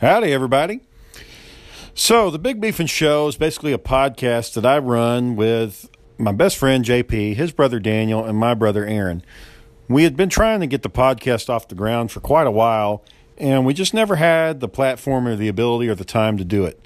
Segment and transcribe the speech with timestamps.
[0.00, 0.78] Howdy, everybody.
[1.92, 6.56] So, the Big Beefin' Show is basically a podcast that I run with my best
[6.56, 9.24] friend JP, his brother Daniel, and my brother Aaron.
[9.88, 13.02] We had been trying to get the podcast off the ground for quite a while,
[13.38, 16.64] and we just never had the platform or the ability or the time to do
[16.64, 16.80] it.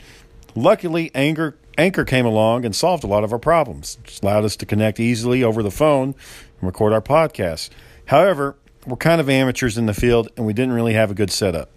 [0.55, 3.99] Luckily, Anchor, Anchor came along and solved a lot of our problems.
[4.05, 6.15] It's allowed us to connect easily over the phone
[6.61, 7.69] and record our podcast.
[8.07, 8.57] However,
[8.87, 11.69] we're kind of amateurs in the field, and we didn't really have a good setup.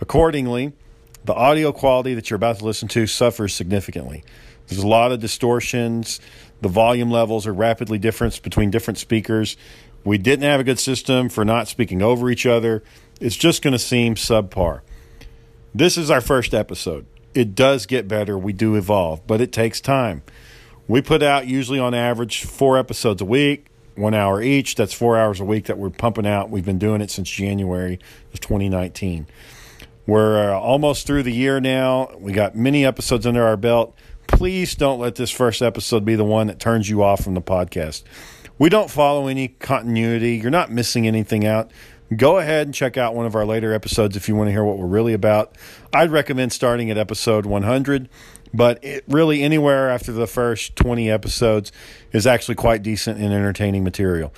[0.00, 0.72] Accordingly,
[1.24, 4.24] the audio quality that you're about to listen to suffers significantly.
[4.66, 6.20] There's a lot of distortions.
[6.60, 9.56] The volume levels are rapidly different between different speakers.
[10.04, 12.82] We didn't have a good system for not speaking over each other.
[13.20, 14.80] It's just going to seem subpar.
[15.74, 17.06] This is our first episode.
[17.34, 18.38] It does get better.
[18.38, 20.22] We do evolve, but it takes time.
[20.88, 24.74] We put out usually on average four episodes a week, one hour each.
[24.74, 26.50] That's four hours a week that we're pumping out.
[26.50, 28.00] We've been doing it since January
[28.32, 29.26] of 2019.
[30.10, 32.10] We're uh, almost through the year now.
[32.18, 33.94] We got many episodes under our belt.
[34.26, 37.40] Please don't let this first episode be the one that turns you off from the
[37.40, 38.02] podcast.
[38.58, 40.34] We don't follow any continuity.
[40.34, 41.70] You're not missing anything out.
[42.16, 44.64] Go ahead and check out one of our later episodes if you want to hear
[44.64, 45.54] what we're really about.
[45.94, 48.08] I'd recommend starting at episode 100,
[48.52, 51.70] but it really anywhere after the first 20 episodes
[52.10, 54.34] is actually quite decent and entertaining material.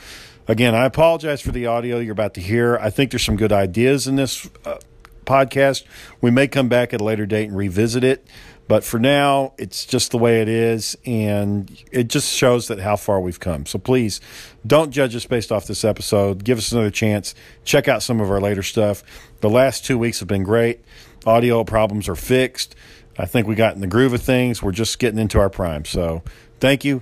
[0.47, 2.77] Again, I apologize for the audio you're about to hear.
[2.77, 4.77] I think there's some good ideas in this uh,
[5.25, 5.85] podcast.
[6.21, 8.27] We may come back at a later date and revisit it,
[8.69, 12.97] but for now, it's just the way it is, and it just shows that how
[12.97, 13.67] far we've come.
[13.67, 14.21] So please
[14.67, 16.45] don't judge us based off this episode.
[16.45, 17.35] Give us another chance.
[17.65, 19.03] Check out some of our later stuff.
[19.41, 20.85] The last two weeks have been great.
[21.27, 22.75] Audio problems are fixed.
[23.19, 24.63] I think we got in the groove of things.
[24.63, 25.85] We're just getting into our prime.
[25.85, 26.23] So
[26.61, 27.01] thank you.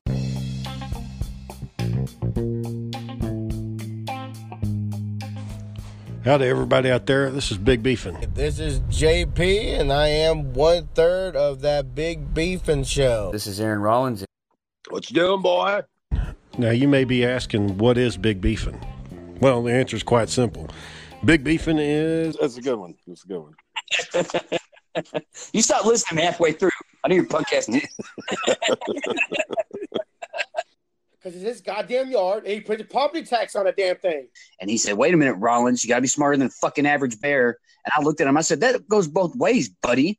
[6.22, 7.30] Howdy, everybody out there.
[7.30, 8.34] This is Big Beefin'.
[8.34, 13.30] This is JP, and I am one third of that Big Beefin' Show.
[13.32, 14.26] This is Aaron Rollins.
[14.90, 15.80] What you doing, boy?
[16.58, 18.78] Now, you may be asking, what is Big Beefin'?
[19.40, 20.68] Well, the answer is quite simple.
[21.24, 22.96] Big Beefin' is That's a good one.
[23.06, 23.54] That's a good one.
[25.52, 26.70] You stopped listening halfway through.
[27.04, 27.68] I knew your podcast.
[31.30, 34.28] Because it's his goddamn yard, and he put the property tax on a damn thing.
[34.60, 35.84] and he said, "Wait a minute, Rollins.
[35.84, 38.36] You got to be smarter than a fucking average bear." And I looked at him.
[38.36, 40.18] I said, "That goes both ways, buddy."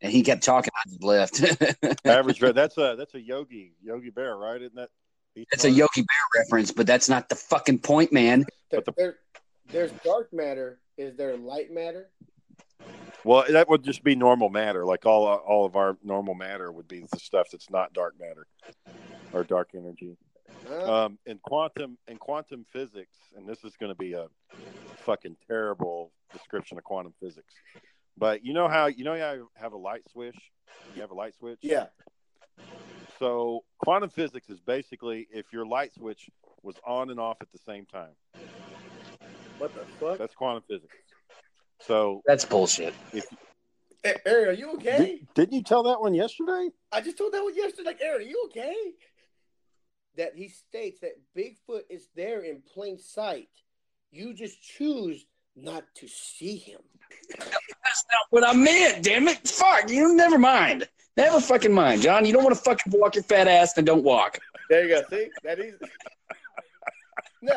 [0.00, 0.70] And he kept talking.
[0.74, 2.04] I just left.
[2.06, 2.52] Average bear.
[2.52, 4.60] That's a that's a Yogi Yogi Bear, right?
[4.60, 4.90] Isn't that?
[5.34, 5.70] he's That's a?
[5.70, 8.44] Yogi Bear reference, but that's not the fucking point, man.
[8.70, 9.18] There- But the- there-
[9.68, 10.80] there's dark matter.
[10.98, 12.10] Is there light matter?
[13.24, 14.84] Well, that would just be normal matter.
[14.84, 18.46] Like all all of our normal matter would be the stuff that's not dark matter
[19.32, 20.16] or dark energy.
[20.68, 21.04] Huh?
[21.04, 24.26] Um, in quantum in quantum physics, and this is going to be a
[25.04, 27.54] fucking terrible description of quantum physics.
[28.18, 30.36] But you know how you know how you have a light switch.
[30.94, 31.58] You have a light switch.
[31.62, 31.86] yeah.
[33.18, 36.28] So quantum physics is basically if your light switch
[36.62, 38.12] was on and off at the same time.
[39.58, 40.18] What the fuck?
[40.18, 40.96] That's quantum physics.
[41.80, 42.94] So That's bullshit.
[44.02, 44.98] Hey, Aaron, are you okay?
[44.98, 46.70] Did, didn't you tell that one yesterday?
[46.92, 47.84] I just told that one yesterday.
[47.86, 48.74] Like, Aaron, are you okay?
[50.16, 53.48] That he states that Bigfoot is there in plain sight.
[54.10, 56.80] You just choose not to see him.
[57.38, 59.04] That's not what I meant.
[59.04, 59.46] Damn it!
[59.46, 60.14] Fuck you.
[60.14, 60.88] Never mind.
[61.16, 62.26] Never fucking mind, John.
[62.26, 64.38] You don't want to fucking walk your fat ass, then don't walk.
[64.68, 65.02] There you go.
[65.10, 65.80] See that is.
[67.42, 67.54] no,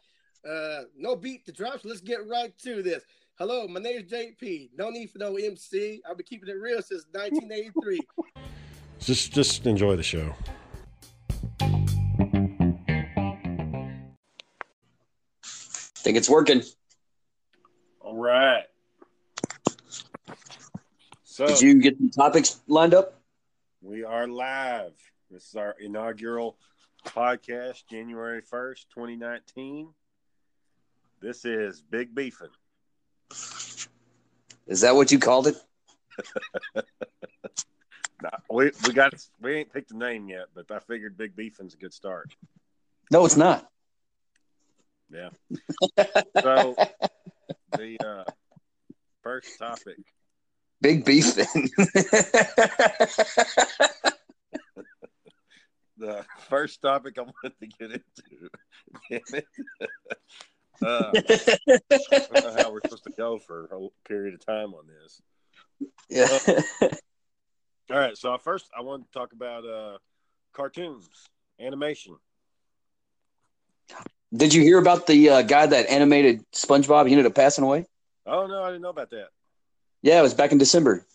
[0.49, 1.83] uh, no beat the drops.
[1.83, 3.03] Let's get right to this.
[3.37, 4.71] Hello, my name is JP.
[4.77, 6.01] No need for no MC.
[6.09, 7.99] I've been keeping it real since 1983.
[8.99, 10.33] just just enjoy the show.
[16.09, 16.63] Think it's working.
[17.99, 18.63] All right.
[21.23, 23.21] So Did you get some topics lined up?
[23.83, 24.93] we are live.
[25.29, 26.57] This is our inaugural
[27.05, 29.93] podcast, January first, twenty nineteen.
[31.21, 32.49] This is Big Beefing.
[34.65, 35.57] Is that what you called it?
[38.23, 41.75] Nah, we we got we ain't picked a name yet, but I figured Big Beefing's
[41.75, 42.35] a good start.
[43.11, 43.69] No, it's not.
[45.11, 45.29] Yeah.
[46.41, 46.75] So
[47.73, 48.23] the uh,
[49.23, 49.97] first topic
[50.81, 51.45] Big beef then.
[55.97, 58.49] the first topic I wanted to get into.
[59.09, 59.45] Damn it.
[60.81, 61.11] uh,
[61.99, 64.85] I don't know how we're supposed to go for a whole period of time on
[64.87, 65.21] this.
[66.09, 66.39] yeah.
[67.91, 69.97] All right, so first I want to talk about uh,
[70.53, 71.09] cartoons,
[71.59, 72.15] animation.
[74.35, 77.07] Did you hear about the uh, guy that animated SpongeBob?
[77.07, 77.85] He ended up passing away.
[78.25, 79.29] Oh no, I didn't know about that.
[80.01, 81.05] Yeah, it was back in December,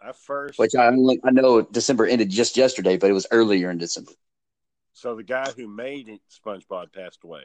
[0.00, 0.58] I first.
[0.58, 4.12] which I only, I know December ended just yesterday, but it was earlier in December.
[4.94, 7.42] so the guy who made it, SpongeBob passed away.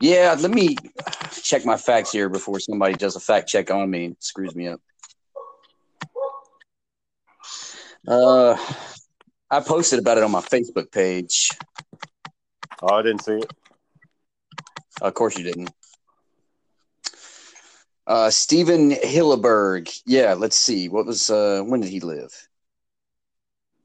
[0.00, 0.76] Yeah, let me
[1.42, 4.68] check my facts here before somebody does a fact check on me and screws me
[4.68, 4.80] up.
[8.06, 8.56] Uh,
[9.50, 11.50] I posted about it on my Facebook page.
[12.82, 13.52] Oh, I didn't see it.
[15.00, 15.70] Of course, you didn't.
[18.06, 19.90] Uh, Stephen Hillenberg.
[20.04, 20.88] Yeah, let's see.
[20.88, 22.30] What was uh, when did he live?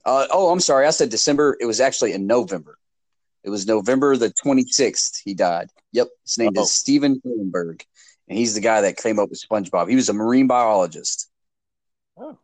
[0.05, 0.85] Uh, oh, I'm sorry.
[0.87, 1.57] I said December.
[1.59, 2.77] It was actually in November.
[3.43, 5.21] It was November the 26th.
[5.23, 5.69] He died.
[5.91, 6.63] Yep, his name Oh.
[6.63, 7.83] is Stephen Hillenberg,
[8.27, 9.89] and he's the guy that came up with SpongeBob.
[9.89, 11.29] He was a marine biologist.
[12.17, 12.37] Oh.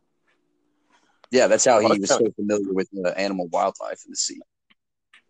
[1.30, 4.16] Yeah, that's how he Well, was that's so familiar with uh, animal wildlife in the
[4.16, 4.40] sea.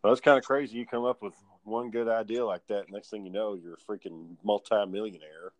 [0.02, 0.76] Well, that's kind of crazy.
[0.76, 1.34] You come up with
[1.64, 2.90] one good idea like that.
[2.90, 5.52] Next thing you know, you're a freaking multi-millionaire.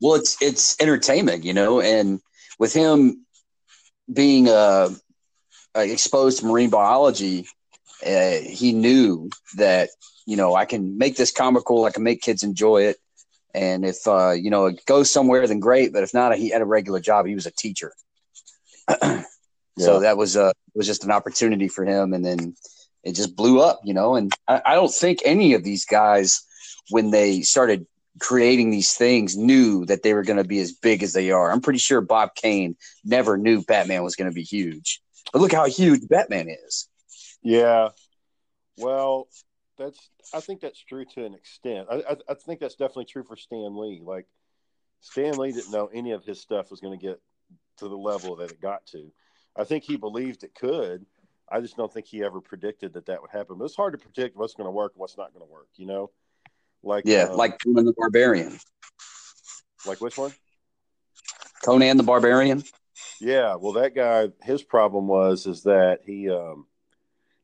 [0.00, 2.20] Well, it's it's entertainment, you know, and
[2.58, 3.26] with him
[4.12, 4.90] being uh,
[5.76, 7.46] uh, exposed to marine biology,
[8.06, 9.90] uh, he knew that
[10.26, 12.96] you know I can make this comical, I can make kids enjoy it,
[13.54, 15.92] and if uh, you know it goes somewhere, then great.
[15.92, 17.26] But if not, he had a regular job.
[17.26, 17.92] He was a teacher,
[19.02, 19.24] Yeah.
[19.78, 22.54] so that was uh was just an opportunity for him, and then
[23.08, 24.14] it just blew up, you know.
[24.14, 26.44] And I, I don't think any of these guys,
[26.90, 27.86] when they started
[28.20, 31.50] creating these things knew that they were going to be as big as they are.
[31.50, 35.00] I'm pretty sure Bob Kane never knew Batman was going to be huge.
[35.32, 36.88] But look how huge Batman is.
[37.42, 37.90] Yeah.
[38.76, 39.28] Well,
[39.76, 39.98] that's.
[40.34, 41.88] I think that's true to an extent.
[41.90, 44.02] I, I, I think that's definitely true for Stan Lee.
[44.04, 44.26] Like
[45.00, 47.20] Stan Lee didn't know any of his stuff was going to get
[47.78, 49.10] to the level that it got to.
[49.56, 51.06] I think he believed it could.
[51.50, 53.56] I just don't think he ever predicted that that would happen.
[53.58, 55.68] But it's hard to predict what's going to work and what's not going to work.
[55.76, 56.10] You know,
[56.82, 58.58] like Yeah, um, like Conan the Barbarian.
[59.86, 60.32] like which one?
[61.64, 62.62] Conan the Barbarian.
[63.20, 66.66] Yeah, well, that guy, his problem was is that he um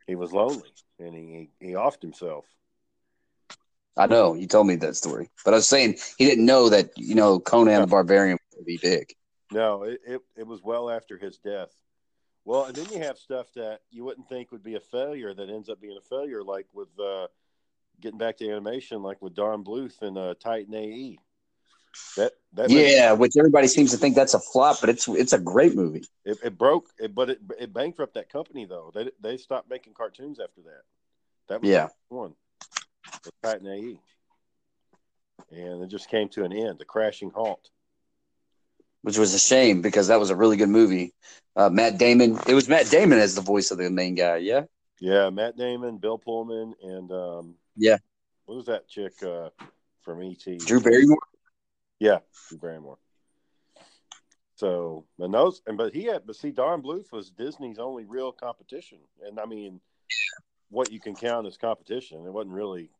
[0.06, 0.69] he was lonely
[0.99, 2.45] and he he offed himself.
[3.97, 6.91] I know you told me that story, but I was saying he didn't know that
[6.97, 9.15] you know Conan the Barbarian would be big.
[9.53, 11.71] No, it, it it was well after his death.
[12.44, 15.49] Well, and then you have stuff that you wouldn't think would be a failure that
[15.49, 17.29] ends up being a failure, like with uh,
[18.00, 21.19] getting back to animation, like with Don Bluth and uh, Titan AE.
[22.17, 25.38] That that Yeah, which everybody seems to think that's a flop, but it's it's a
[25.38, 26.05] great movie.
[26.25, 28.91] it, it broke, it, but it it bankrupted that company though.
[28.94, 30.82] They they stopped making cartoons after that.
[31.49, 31.88] That was Yeah.
[32.08, 32.35] one
[33.25, 33.99] with Titan AE,
[35.50, 37.70] and it just came to an end, a crashing halt.
[39.05, 41.12] Which was a shame because that was a really good movie.
[41.55, 42.39] Uh, Matt Damon.
[42.49, 44.39] It was Matt Damon as the voice of the main guy.
[44.39, 44.62] Yeah.
[44.99, 47.99] Yeah, Matt Damon, Bill Pullman, and um, Yeah.
[48.47, 49.51] what was that chick uh,
[50.01, 50.43] from ET?
[50.61, 51.19] Drew Barrymore.
[52.01, 52.97] Yeah, Drew Barrymore.
[54.56, 58.33] So, and those, and but he had, but see, Don Bluth was Disney's only real
[58.33, 59.81] competition, and I mean,
[60.71, 62.25] what you can count as competition.
[62.25, 62.91] It wasn't really.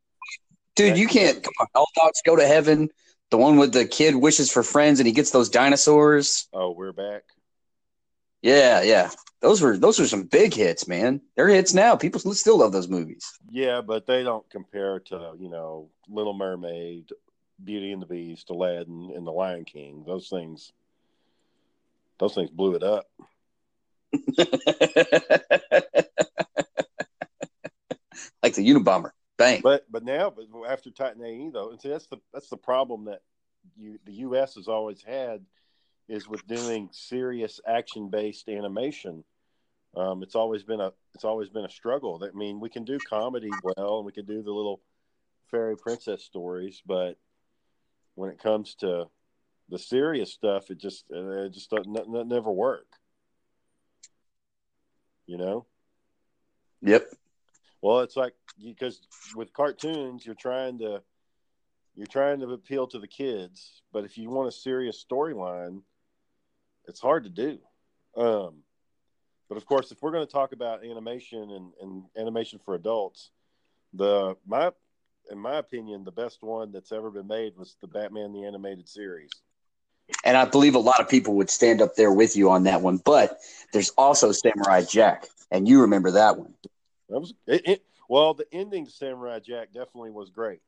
[0.77, 1.43] Dude, you can't.
[1.43, 2.91] Come on, all dogs go to heaven.
[3.31, 6.47] The one with the kid wishes for friends and he gets those dinosaurs.
[6.53, 7.23] Oh, we're back.
[8.43, 9.11] Yeah, yeah.
[9.41, 11.21] Those were those were some big hits, man.
[11.35, 11.97] They're hits now.
[11.97, 13.31] People still love those movies.
[13.51, 17.11] Yeah, but they don't compare to you know Little Mermaid,
[17.63, 20.05] Beauty and the Beast, Aladdin, and The Lion King.
[20.07, 20.73] Those things,
[22.19, 23.07] those things blew it up.
[28.43, 29.11] like the Unabomber.
[29.63, 33.07] But but now, but after Titan AE though, and see that's the that's the problem
[33.07, 33.23] that
[33.77, 34.55] you the U.S.
[34.55, 35.45] has always had
[36.09, 39.25] is with doing serious action based animation.
[39.97, 42.23] Um, it's always been a it's always been a struggle.
[42.23, 44.81] I mean, we can do comedy well, and we can do the little
[45.51, 47.17] fairy princess stories, but
[48.15, 49.07] when it comes to
[49.69, 52.87] the serious stuff, it just it just doesn't n- never work.
[55.27, 55.67] You know.
[56.83, 57.07] Yep.
[57.85, 58.33] Well, it's like
[58.65, 58.99] because
[59.37, 61.03] with cartoons, you're trying to
[61.95, 65.83] you're trying to appeal to the kids, but if you want a serious storyline,
[66.89, 67.59] it's hard to do.
[68.17, 68.63] Um,
[69.51, 73.33] but of course, if we're going to talk about animation and, and animation for adults,
[73.93, 74.71] the my
[75.31, 78.89] in my opinion, the best one that's ever been made was the Batman the Animated
[78.89, 79.31] Series.
[80.25, 82.81] And I believe a lot of people would stand up there with you on that
[82.81, 82.97] one.
[83.05, 83.41] But
[83.75, 86.55] there's also Samurai Jack, and you remember that one.
[87.09, 88.35] That was it, it, well.
[88.35, 90.61] The ending to Samurai Jack definitely was great.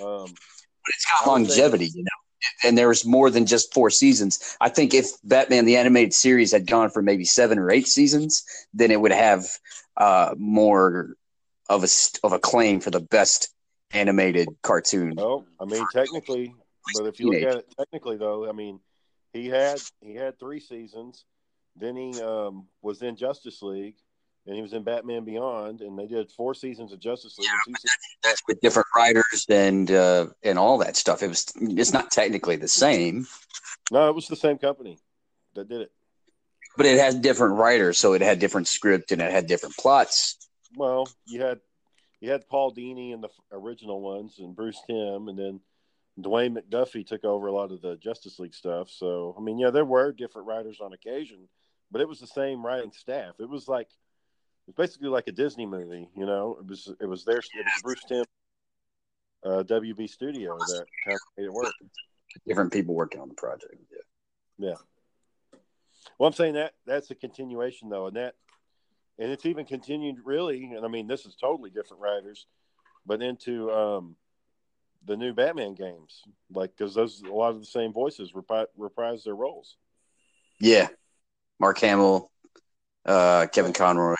[0.00, 2.10] Um, But it's got I would say- longevity, you know.
[2.64, 4.56] And there was more than just four seasons.
[4.60, 8.44] I think if Batman the animated series had gone for maybe seven or eight seasons,
[8.72, 9.44] then it would have
[9.96, 11.16] uh, more
[11.68, 11.88] of a
[12.22, 13.52] of a claim for the best
[13.90, 15.14] animated cartoon.
[15.16, 16.54] Well, I mean, technically,
[16.94, 18.80] but if you look at it technically, though, I mean,
[19.32, 21.24] he had he had three seasons.
[21.76, 23.96] Then he um, was in Justice League,
[24.48, 27.48] and he was in Batman Beyond, and they did four seasons of Justice League.
[27.66, 27.84] seasons-
[28.24, 31.22] That's with different writers and uh, and all that stuff.
[31.22, 33.26] It was it's not technically the same,
[33.92, 34.98] No, it was the same company
[35.54, 35.92] that did it.
[36.76, 40.36] but it had different writers, so it had different script and it had different plots.
[40.76, 41.60] Well, you had
[42.20, 45.60] you had Paul Dini in the original ones, and Bruce Timm, and then
[46.18, 48.90] Dwayne McDuffie took over a lot of the Justice League stuff.
[48.90, 51.48] So, I mean, yeah, there were different writers on occasion,
[51.92, 53.34] but it was the same writing staff.
[53.38, 53.86] It was like
[54.68, 56.58] was basically like a Disney movie, you know.
[56.60, 58.24] It was it was their it was Bruce Timm,
[59.44, 61.72] uh, WB Studio that kind made it work.
[62.46, 63.74] Different people working on the project.
[64.58, 64.74] Yeah.
[66.18, 68.34] Well, I'm saying that that's a continuation though, and that
[69.18, 70.64] and it's even continued really.
[70.64, 72.46] And I mean, this is totally different writers,
[73.06, 74.16] but into um,
[75.06, 76.22] the new Batman games,
[76.52, 79.76] like because those a lot of the same voices repri- reprise their roles.
[80.60, 80.88] Yeah.
[81.60, 82.30] Mark Hamill,
[83.04, 84.14] uh, Kevin Conroy,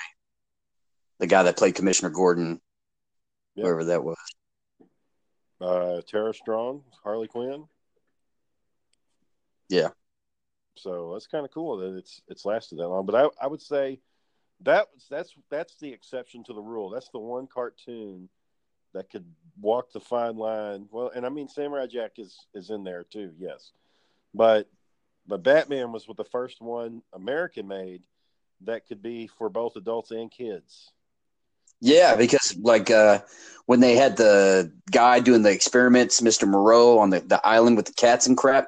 [1.19, 2.61] the guy that played Commissioner Gordon,
[3.55, 3.65] Yeah.
[3.65, 4.17] whoever that was.
[5.61, 7.67] Uh, Tara Strong, Harley Quinn.
[9.69, 9.89] Yeah.
[10.77, 13.05] So that's kind of cool that it's it's lasted that long.
[13.05, 13.99] But I, I would say
[14.63, 16.91] that that's that's the exception to the rule.
[16.91, 18.29] That's the one cartoon
[18.95, 19.25] that could
[19.61, 20.87] walk the fine line.
[20.91, 23.73] Well, and I mean Samurai Jack is is in there too, yes.
[24.33, 24.69] But
[25.27, 28.05] but Batman was with the first one American made
[28.63, 30.93] that could be for both adults and kids.
[31.80, 33.20] Yeah, because like uh,
[33.66, 36.49] when they had the guy doing the experiments, Mr.
[36.49, 38.66] Moreau on the, the island with the cats and crap.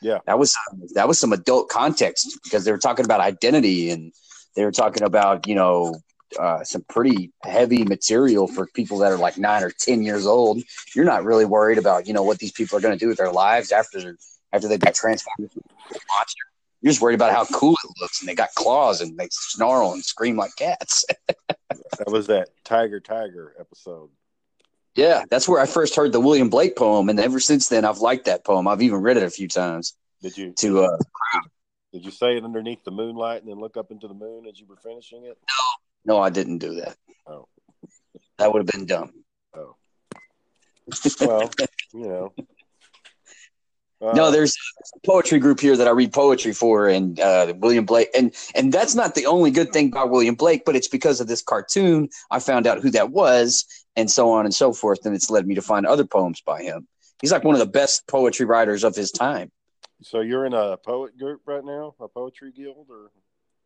[0.00, 0.18] Yeah.
[0.26, 0.56] That was
[0.94, 4.12] that was some adult context because they were talking about identity and
[4.54, 5.96] they were talking about, you know,
[6.38, 10.62] uh, some pretty heavy material for people that are like nine or ten years old.
[10.94, 13.18] You're not really worried about, you know, what these people are going to do with
[13.18, 14.16] their lives after
[14.52, 15.60] after they've been transformed into
[15.90, 16.44] a monster.
[16.80, 19.92] You're just worried about how cool it looks, and they got claws and they snarl
[19.92, 21.04] and scream like cats.
[21.98, 24.10] That was that Tiger Tiger episode.
[24.94, 27.98] Yeah, that's where I first heard the William Blake poem, and ever since then, I've
[27.98, 28.66] liked that poem.
[28.68, 29.94] I've even read it a few times.
[30.22, 30.98] Did you To uh,
[31.92, 34.58] did you say it underneath the moonlight and then look up into the moon as
[34.60, 35.38] you were finishing it?
[36.04, 36.96] no, no, I didn't do that.
[37.26, 37.48] Oh.
[38.38, 39.12] That would have been dumb.
[39.54, 39.76] Oh.
[41.20, 41.50] Well,
[41.92, 42.32] you know.
[44.00, 44.56] Uh, no, there's
[44.94, 48.72] a poetry group here that I read poetry for, and uh, William Blake, and and
[48.72, 52.08] that's not the only good thing about William Blake, but it's because of this cartoon
[52.30, 55.46] I found out who that was, and so on and so forth, and it's led
[55.46, 56.86] me to find other poems by him.
[57.20, 59.50] He's like one of the best poetry writers of his time.
[60.02, 63.10] So you're in a poet group right now, a poetry guild, or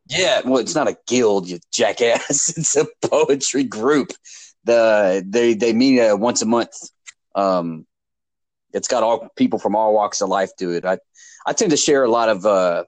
[0.09, 2.55] Yeah, well, it's not a guild, you jackass.
[2.57, 4.13] It's a poetry group.
[4.65, 6.73] The they they meet uh, once a month.
[7.35, 7.87] Um,
[8.73, 10.85] it's got all people from all walks of life do it.
[10.85, 10.99] I
[11.47, 12.85] I tend to share a lot of uh,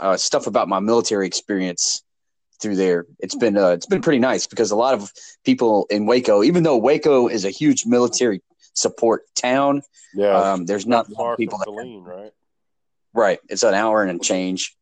[0.00, 2.02] uh, stuff about my military experience
[2.60, 3.06] through there.
[3.18, 5.10] It's been uh, it's been pretty nice because a lot of
[5.44, 8.42] people in Waco, even though Waco is a huge military
[8.74, 9.82] support town,
[10.14, 12.32] yeah, um, there's not a lot of people that Killeen, right?
[13.14, 13.40] Right.
[13.48, 14.76] It's an hour and a change.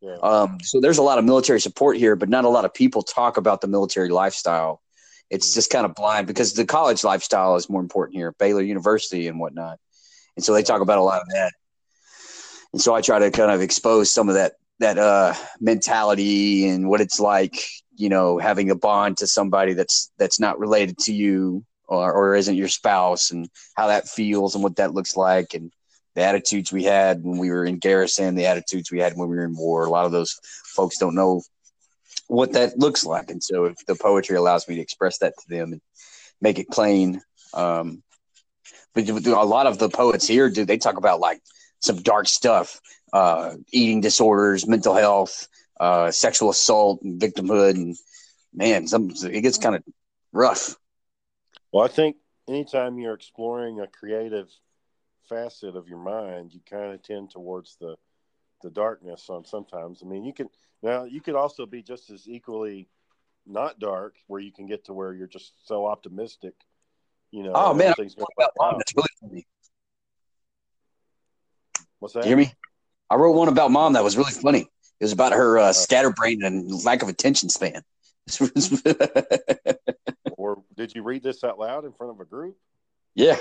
[0.00, 0.16] Yeah.
[0.22, 3.02] Um, so there's a lot of military support here, but not a lot of people
[3.02, 4.82] talk about the military lifestyle.
[5.30, 9.26] It's just kind of blind because the college lifestyle is more important here, Baylor University
[9.28, 9.78] and whatnot.
[10.36, 11.52] And so they talk about a lot of that.
[12.72, 16.88] And so I try to kind of expose some of that that uh, mentality and
[16.88, 17.64] what it's like,
[17.94, 22.34] you know, having a bond to somebody that's that's not related to you or, or
[22.34, 25.72] isn't your spouse and how that feels and what that looks like and
[26.14, 29.36] the attitudes we had when we were in garrison, the attitudes we had when we
[29.36, 29.84] were in war.
[29.84, 30.38] A lot of those
[30.74, 31.42] folks don't know
[32.28, 35.48] what that looks like, and so if the poetry allows me to express that to
[35.48, 35.82] them and
[36.40, 37.20] make it plain.
[37.52, 38.02] Um,
[38.94, 41.40] but a lot of the poets here, do they talk about like
[41.80, 42.80] some dark stuff,
[43.12, 47.96] uh, eating disorders, mental health, uh, sexual assault, and victimhood, and
[48.52, 49.82] man, some it gets kind of
[50.32, 50.76] rough.
[51.72, 52.16] Well, I think
[52.48, 54.48] anytime you're exploring a creative
[55.28, 57.96] facet of your mind, you kind of tend towards the
[58.64, 60.02] the darkness on sometimes.
[60.02, 60.48] I mean, you can
[60.82, 62.88] now you could also be just as equally
[63.46, 66.54] not dark, where you can get to where you're just so optimistic.
[67.30, 69.46] You know, Oh man, everything's going about mom that's really funny.
[72.00, 72.24] What's that?
[72.24, 72.52] you hear me?
[73.10, 74.60] I wrote one about mom that was really funny.
[75.00, 77.82] It was about her uh, scatterbrain and lack of attention span.
[80.36, 82.56] Or did you read this out loud in front of a group?
[83.14, 83.36] yeah,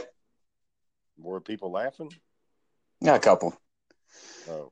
[1.18, 2.12] Were people laughing?
[3.02, 3.58] yeah, a couple.
[4.50, 4.72] Oh,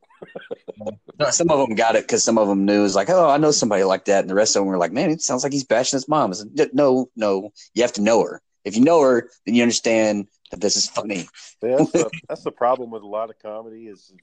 [1.31, 2.79] Some of them got it because some of them knew.
[2.79, 4.77] It was like, oh, I know somebody like that, and the rest of them were
[4.77, 6.33] like, man, it sounds like he's bashing his mom.
[6.33, 8.41] Said, no, no, you have to know her.
[8.63, 11.27] If you know her, then you understand that this is funny.
[11.61, 14.13] Yeah, that's the, that's the problem with a lot of comedy is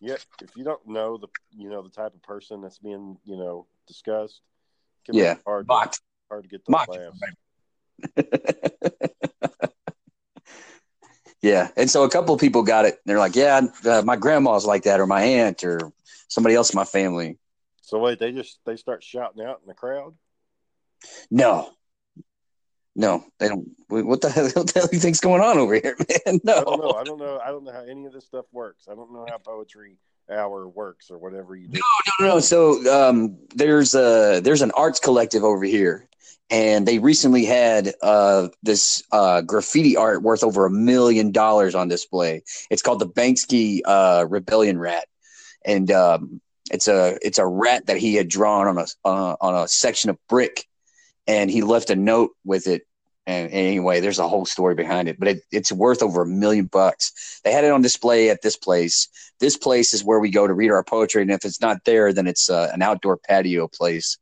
[0.00, 3.36] yeah, if you don't know the you know the type of person that's being you
[3.36, 4.40] know discussed,
[5.02, 6.00] it can be Yeah, hard mocked.
[6.28, 7.20] hard to get the laughs.
[11.46, 13.00] yeah, and so a couple of people got it.
[13.04, 15.92] They're like, "Yeah, uh, my grandma's like that, or my aunt, or
[16.26, 17.38] somebody else in my family."
[17.82, 20.14] So wait, they just they start shouting out in the crowd.
[21.30, 21.70] No,
[22.96, 23.68] no, they don't.
[23.88, 24.50] What the hell?
[24.54, 26.40] What the hell do you think's going on over here, man?
[26.42, 26.90] No, I don't know.
[26.90, 27.40] I don't know.
[27.44, 28.88] I don't know how any of this stuff works.
[28.90, 29.98] I don't know how poetry
[30.30, 31.80] hour works or whatever you do.
[32.20, 32.40] no, no.
[32.40, 36.08] So um, there's a there's an arts collective over here,
[36.50, 41.88] and they recently had uh, this uh, graffiti art worth over a million dollars on
[41.88, 42.42] display.
[42.70, 45.06] It's called the Banksy uh, Rebellion Rat,
[45.64, 46.40] and um,
[46.70, 50.10] it's a it's a rat that he had drawn on a uh, on a section
[50.10, 50.66] of brick,
[51.26, 52.82] and he left a note with it.
[53.26, 56.66] And anyway, there's a whole story behind it, but it, it's worth over a million
[56.66, 57.40] bucks.
[57.42, 59.08] They had it on display at this place.
[59.40, 62.12] This place is where we go to read our poetry, and if it's not there,
[62.12, 64.16] then it's uh, an outdoor patio place.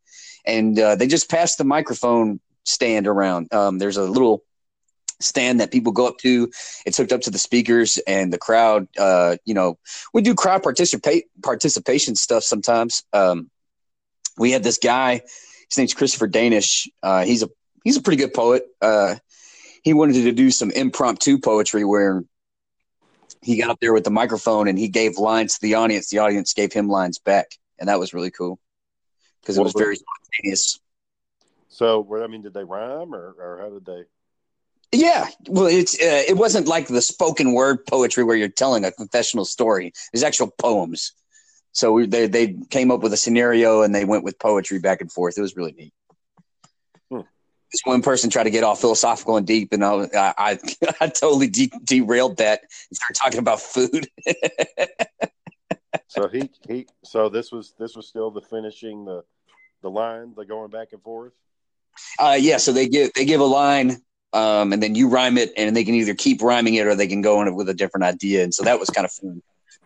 [0.47, 3.53] And uh, they just passed the microphone stand around.
[3.53, 4.43] Um, there's a little
[5.21, 6.51] stand that people go up to.
[6.87, 8.89] It's hooked up to the speakers, and the crowd.
[8.99, 9.79] Uh, you know,
[10.13, 13.03] we do crowd participate participation stuff sometimes.
[13.13, 13.51] Um,
[14.39, 15.21] we had this guy.
[15.71, 16.89] His name's Christopher Danish.
[17.03, 17.49] Uh, he's a
[17.85, 18.67] he's a pretty good poet.
[18.83, 19.17] Uh,
[19.83, 22.25] he wanted to do some impromptu poetry where
[23.43, 26.09] he got up there with the microphone and he gave lines to the audience.
[26.09, 28.59] The audience gave him lines back, and that was really cool
[29.43, 30.81] because it was very spontaneous.
[31.69, 34.05] So, I mean, did they rhyme or, or how did they?
[34.93, 38.93] Yeah, well, it's uh, it wasn't like the spoken word poetry where you're telling a
[38.93, 39.93] confessional story.
[40.13, 41.13] There's actual poems.
[41.73, 45.01] So we, they they came up with a scenario and they went with poetry back
[45.01, 45.37] and forth.
[45.37, 45.93] It was really neat.
[47.75, 50.59] This one person tried to get all philosophical and deep, and I I
[51.01, 54.09] I, totally de- derailed that and started talking about food.
[56.07, 56.87] So he he.
[57.03, 59.25] So this was this was still the finishing the
[59.83, 61.33] the line, the going back and forth.
[62.21, 63.97] Uh, yeah, so they give they give a line,
[64.33, 67.09] um, and then you rhyme it, and they can either keep rhyming it or they
[67.09, 68.45] can go in it with a different idea.
[68.45, 69.43] And so that was kind of fun.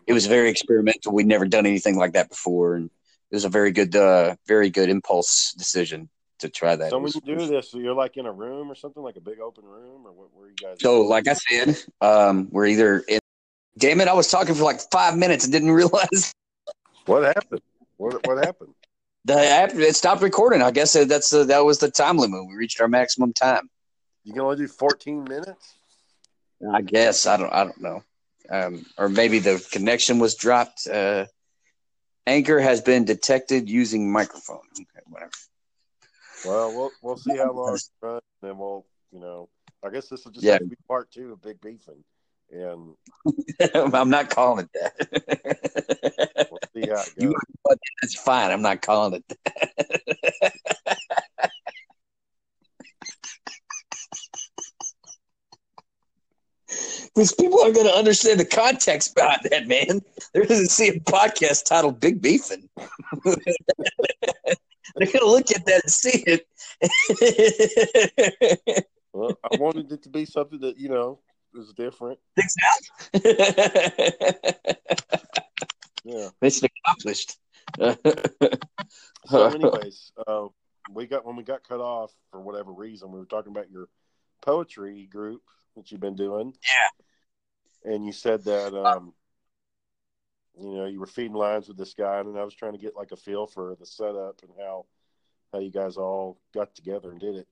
[0.06, 1.14] It was very experimental.
[1.14, 2.90] We'd never done anything like that before, and
[3.30, 6.90] it was a very good, uh, very good impulse decision to try that.
[6.90, 9.20] So when you do this, so you're like in a room or something, like a
[9.20, 10.28] big open room, or what?
[10.32, 10.76] Where you guys?
[10.80, 13.00] so, like I said, um, we're either.
[13.08, 13.18] In,
[13.76, 14.08] damn it!
[14.08, 16.32] I was talking for like five minutes and didn't realize
[17.06, 17.62] what happened?
[17.96, 18.74] What what happened?
[19.28, 20.62] the app it stopped recording.
[20.62, 22.46] I guess that's uh, that was the time limit.
[22.48, 23.68] We reached our maximum time.
[24.24, 25.76] You can only do 14 minutes.
[26.72, 28.02] I guess I don't I don't know,
[28.50, 30.86] um, or maybe the connection was dropped.
[30.86, 31.26] Uh,
[32.26, 34.66] anchor has been detected using microphone.
[34.72, 35.30] Okay, whatever.
[36.44, 39.48] Well, we'll we'll see how long it runs, and then we'll you know.
[39.84, 40.54] I guess this will just Yeah.
[40.54, 42.02] have to be part two of Big Beefing,
[42.50, 42.94] and
[43.94, 46.48] I'm not calling it that.
[46.50, 47.76] we'll see how it goes.
[48.02, 48.50] That's fine.
[48.50, 50.58] I'm not calling it that.
[57.14, 60.00] Because people aren't going to understand the context behind that, man.
[60.32, 62.68] They're going to see a podcast titled Big Beefing.
[64.96, 66.46] They're going to look at that and see it.
[69.12, 71.18] Well, I wanted it to be something that you know
[71.54, 72.20] is different.
[72.36, 73.32] Exactly.
[76.04, 76.28] yeah.
[76.42, 77.36] Mission accomplished.
[79.26, 80.46] So, anyways, uh,
[80.92, 83.88] we got when we got cut off for whatever reason, we were talking about your
[84.40, 85.42] poetry group
[85.76, 86.54] that you've been doing.
[86.62, 87.92] Yeah.
[87.92, 89.14] And you said that um,
[90.60, 92.96] you know you were feeding lines with this guy, and I was trying to get
[92.96, 94.86] like a feel for the setup and how
[95.52, 97.48] how you guys all got together and did it.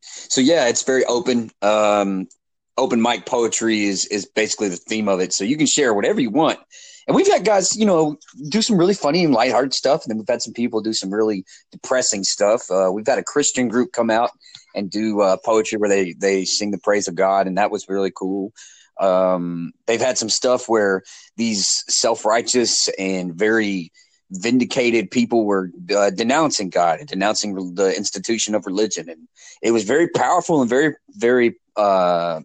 [0.00, 1.50] So yeah, it's very open.
[1.62, 2.28] Um,
[2.76, 5.32] open mic poetry is is basically the theme of it.
[5.32, 6.58] So you can share whatever you want.
[7.06, 8.16] And we've had guys, you know,
[8.48, 11.12] do some really funny and lighthearted stuff, and then we've had some people do some
[11.12, 12.70] really depressing stuff.
[12.70, 14.30] Uh, we've had a Christian group come out
[14.74, 17.88] and do uh, poetry where they they sing the praise of God, and that was
[17.88, 18.52] really cool.
[19.00, 21.02] Um, they've had some stuff where
[21.36, 23.92] these self righteous and very
[24.30, 29.28] vindicated people were uh, denouncing God and denouncing the institution of religion, and
[29.62, 32.40] it was very powerful and very very uh,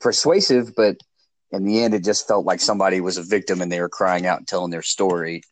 [0.00, 0.74] persuasive.
[0.76, 0.96] But
[1.52, 4.26] in the end, it just felt like somebody was a victim and they were crying
[4.26, 5.42] out and telling their story.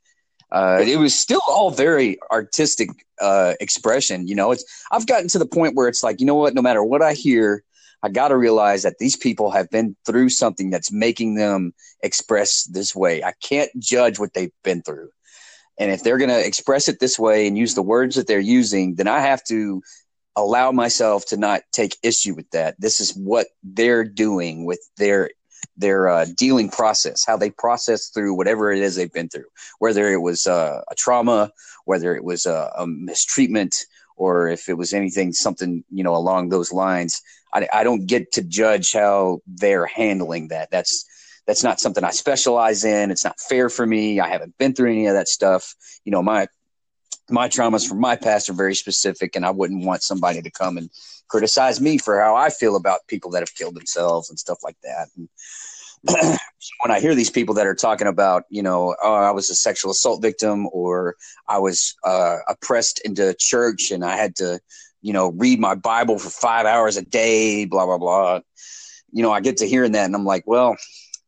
[0.51, 2.89] Uh, it was still all very artistic
[3.21, 4.29] uh, expression.
[4.29, 6.55] You know, it's I've gotten to the point where it's like, you know what?
[6.55, 7.65] No matter what I hear,
[8.05, 12.64] I got to realize that these people have been through something that's making them express
[12.64, 13.25] this way.
[13.25, 15.09] I can't judge what they've been through.
[15.79, 18.38] And if they're going to express it this way and use the words that they're
[18.40, 19.83] using, then I have to
[20.37, 22.79] allow myself to not take issue with that.
[22.79, 25.31] This is what they're doing with their
[25.79, 29.47] their uh, dealing process, how they process through whatever it is they've been through,
[29.79, 31.51] whether it was uh, a trauma,
[31.87, 33.75] whether it was a, a, mistreatment,
[34.16, 37.20] or if it was anything, something you know along those lines.
[37.53, 40.70] I, I don't get to judge how they're handling that.
[40.70, 41.05] That's
[41.46, 43.11] that's not something I specialize in.
[43.11, 44.20] It's not fair for me.
[44.20, 45.74] I haven't been through any of that stuff.
[46.05, 46.48] You know, my
[47.31, 50.77] my traumas from my past are very specific, and I wouldn't want somebody to come
[50.77, 50.90] and
[51.29, 54.77] criticize me for how I feel about people that have killed themselves and stuff like
[54.83, 55.09] that.
[55.16, 55.29] And
[56.83, 59.55] when I hear these people that are talking about, you know, oh, I was a
[59.55, 61.17] sexual assault victim or
[61.49, 64.61] I was uh, oppressed into church and I had to,
[65.01, 68.40] you know, read my Bible for five hours a day, blah, blah, blah.
[69.12, 70.77] You know, I get to hearing that and I'm like, well,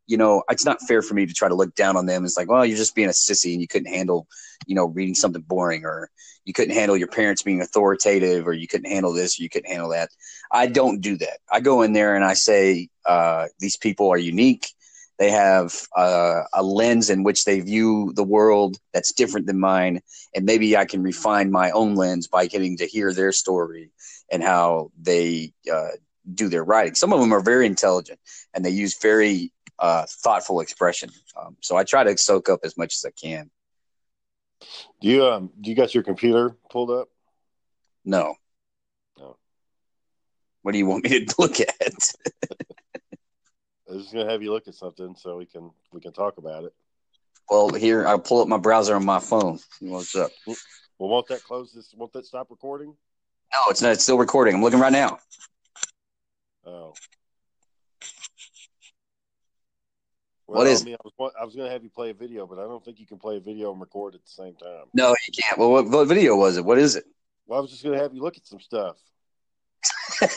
[0.07, 2.25] you know, it's not fair for me to try to look down on them.
[2.25, 4.27] It's like, well, you're just being a sissy and you couldn't handle,
[4.67, 6.11] you know, reading something boring or
[6.47, 9.71] you couldn't handle your parents being authoritative or you couldn't handle this or you couldn't
[9.71, 10.11] handle that.
[10.51, 11.41] I don't do that.
[11.51, 14.69] I go in there and I say, uh, these people are unique.
[15.19, 20.03] They have uh, a lens in which they view the world that's different than mine.
[20.35, 23.91] And maybe I can refine my own lens by getting to hear their story
[24.31, 25.89] and how they uh,
[26.33, 26.95] do their writing.
[26.95, 28.21] Some of them are very intelligent
[28.55, 31.11] and they use very uh, thoughtful expression.
[31.41, 33.51] Um, so I try to soak up as much as I can.
[35.01, 37.09] Do you um do you got your computer pulled up?
[38.05, 38.35] No.
[39.19, 39.37] No.
[40.63, 41.71] What do you want me to look at?
[43.89, 46.39] I was just gonna have you look at something so we can we can talk
[46.39, 46.75] about it.
[47.49, 49.61] Well, here I'll pull up my browser on my phone.
[49.81, 50.33] What's up?
[50.47, 50.57] Well,
[50.99, 51.95] won't that close this?
[51.97, 52.97] Won't that stop recording?
[53.53, 53.93] No, it's not.
[53.93, 54.55] It's still recording.
[54.55, 55.19] I'm looking right now.
[56.67, 56.95] Oh.
[60.47, 60.83] Well, what is?
[60.83, 62.63] I, mean, I was I was going to have you play a video, but I
[62.63, 64.85] don't think you can play a video and record at the same time.
[64.95, 65.59] No, you can't.
[65.59, 66.65] Well, what, what video was it?
[66.65, 67.05] What is it?
[67.47, 68.97] Well, I was just going to have you look at some stuff.
[70.23, 70.33] if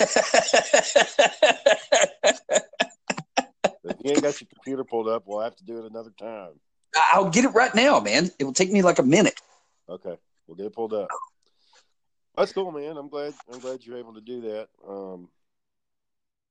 [4.03, 6.51] you ain't got your computer pulled up, we'll have to do it another time.
[6.95, 8.31] I'll get it right now, man.
[8.39, 9.39] It will take me like a minute.
[9.87, 10.15] Okay,
[10.47, 11.07] we'll get it pulled up.
[12.35, 12.97] That's cool, man.
[12.97, 13.33] I'm glad.
[13.51, 14.69] I'm glad you're able to do that.
[14.87, 15.29] Um,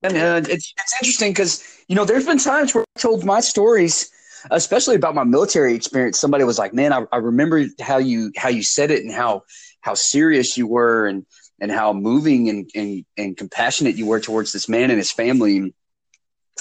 [0.02, 3.40] and uh, it's it's interesting because you know there's been times where I told my
[3.40, 4.10] stories,
[4.50, 6.18] especially about my military experience.
[6.18, 9.42] Somebody was like, "Man, I, I remember how you how you said it and how
[9.80, 11.26] how serious you were and
[11.60, 15.74] and how moving and, and and compassionate you were towards this man and his family."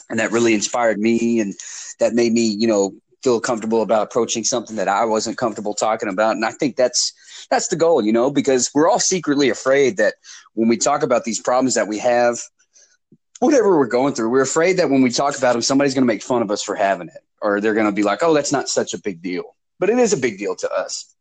[0.09, 1.53] And that really inspired me, and
[1.99, 6.07] that made me, you know, feel comfortable about approaching something that I wasn't comfortable talking
[6.07, 6.35] about.
[6.35, 7.13] And I think that's
[7.49, 10.15] that's the goal, you know, because we're all secretly afraid that
[10.53, 12.39] when we talk about these problems that we have
[13.39, 16.13] whatever we're going through, we're afraid that when we talk about them, somebody's going to
[16.13, 18.51] make fun of us for having it, or they're going to be like, "Oh, that's
[18.51, 21.13] not such a big deal," but it is a big deal to us.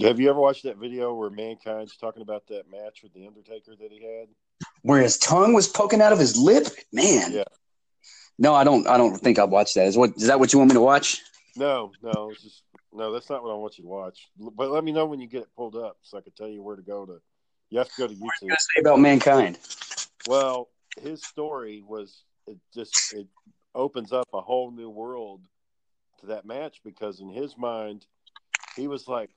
[0.00, 3.74] Have you ever watched that video where Mankind's talking about that match with the Undertaker
[3.80, 4.28] that he had,
[4.82, 6.66] where his tongue was poking out of his lip?
[6.92, 7.44] Man, yeah.
[8.38, 8.86] No, I don't.
[8.86, 9.86] I don't think I've watched that.
[9.86, 10.38] Is what is that?
[10.38, 11.20] What you want me to watch?
[11.56, 13.12] No, no, it's just no.
[13.12, 14.28] That's not what I want you to watch.
[14.38, 16.62] But let me know when you get it pulled up, so I can tell you
[16.62, 17.20] where to go to.
[17.70, 18.20] You have to go to YouTube.
[18.20, 19.58] What are you say about mankind?
[20.28, 20.68] Well,
[21.00, 23.26] his story was it just it
[23.74, 25.40] opens up a whole new world
[26.20, 28.06] to that match because in his mind
[28.76, 29.30] he was like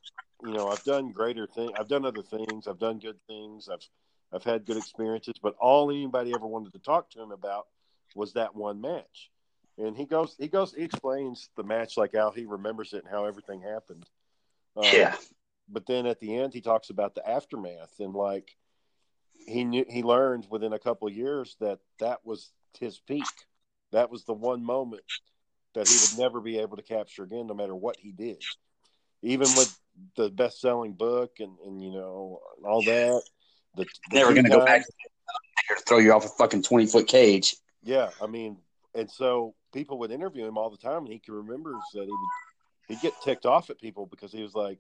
[0.44, 3.86] you know i've done greater things i've done other things i've done good things i've
[4.34, 7.68] i've had good experiences but all anybody ever wanted to talk to him about
[8.16, 9.32] was that one match.
[9.78, 13.12] And he goes he goes he explains the match like how he remembers it and
[13.12, 14.06] how everything happened.
[14.76, 15.16] Um, yeah.
[15.70, 18.56] but then at the end he talks about the aftermath and like
[19.48, 23.26] he knew he learned within a couple of years that that was his peak.
[23.92, 25.04] That was the one moment
[25.74, 28.42] that he would never be able to capture again, no matter what he did.
[29.22, 29.78] Even with
[30.16, 33.22] the best-selling book and, and you know all that,
[33.76, 37.56] the, the never going to go back to throw you off a fucking twenty-foot cage.
[37.84, 38.58] Yeah, I mean,
[38.96, 42.10] and so people would interview him all the time, and he could remember that he
[42.10, 42.30] would
[42.88, 44.80] he'd get ticked off at people because he was like,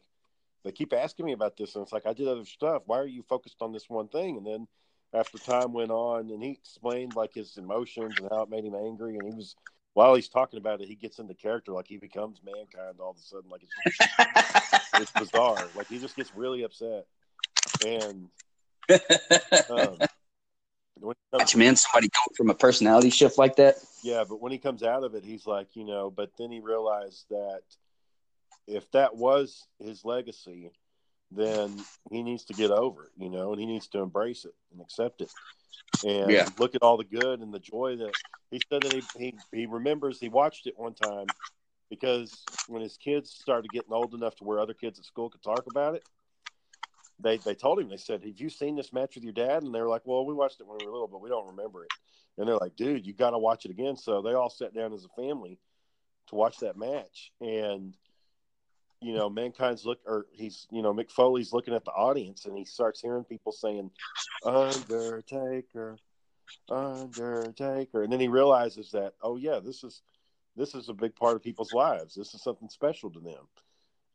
[0.63, 2.83] they keep asking me about this, and it's like I did other stuff.
[2.85, 4.37] Why are you focused on this one thing?
[4.37, 4.67] And then
[5.13, 8.75] after time went on, and he explained like his emotions and how it made him
[8.75, 9.55] angry, and he was
[9.93, 13.17] while he's talking about it, he gets into character, like he becomes mankind all of
[13.17, 15.57] a sudden, like it's it's bizarre.
[15.75, 17.05] Like he just gets really upset,
[17.85, 18.27] and
[19.69, 19.97] um,
[21.33, 23.75] Watch, man, somebody go from a personality shift like that.
[24.03, 26.59] Yeah, but when he comes out of it, he's like, you know, but then he
[26.59, 27.61] realized that
[28.67, 30.71] if that was his legacy,
[31.31, 34.53] then he needs to get over it, you know, and he needs to embrace it
[34.71, 35.29] and accept it.
[36.03, 36.47] And yeah.
[36.59, 38.13] look at all the good and the joy that
[38.49, 41.27] he said that he, he, he remembers he watched it one time
[41.89, 45.43] because when his kids started getting old enough to where other kids at school could
[45.43, 46.03] talk about it,
[47.19, 49.75] they they told him they said, "Have you seen this match with your dad?" And
[49.75, 51.83] they were like, "Well, we watched it when we were little, but we don't remember
[51.83, 51.91] it."
[52.37, 54.93] and they're like, "Dude, you got to watch it again." So they all sat down
[54.93, 55.59] as a family
[56.27, 57.95] to watch that match, and
[59.01, 62.57] you know, mankind's look, or he's, you know, Mick Foley's looking at the audience, and
[62.57, 63.89] he starts hearing people saying,
[64.45, 65.97] "Undertaker,
[66.69, 70.01] Undertaker," and then he realizes that, oh yeah, this is
[70.55, 72.13] this is a big part of people's lives.
[72.15, 73.47] This is something special to them.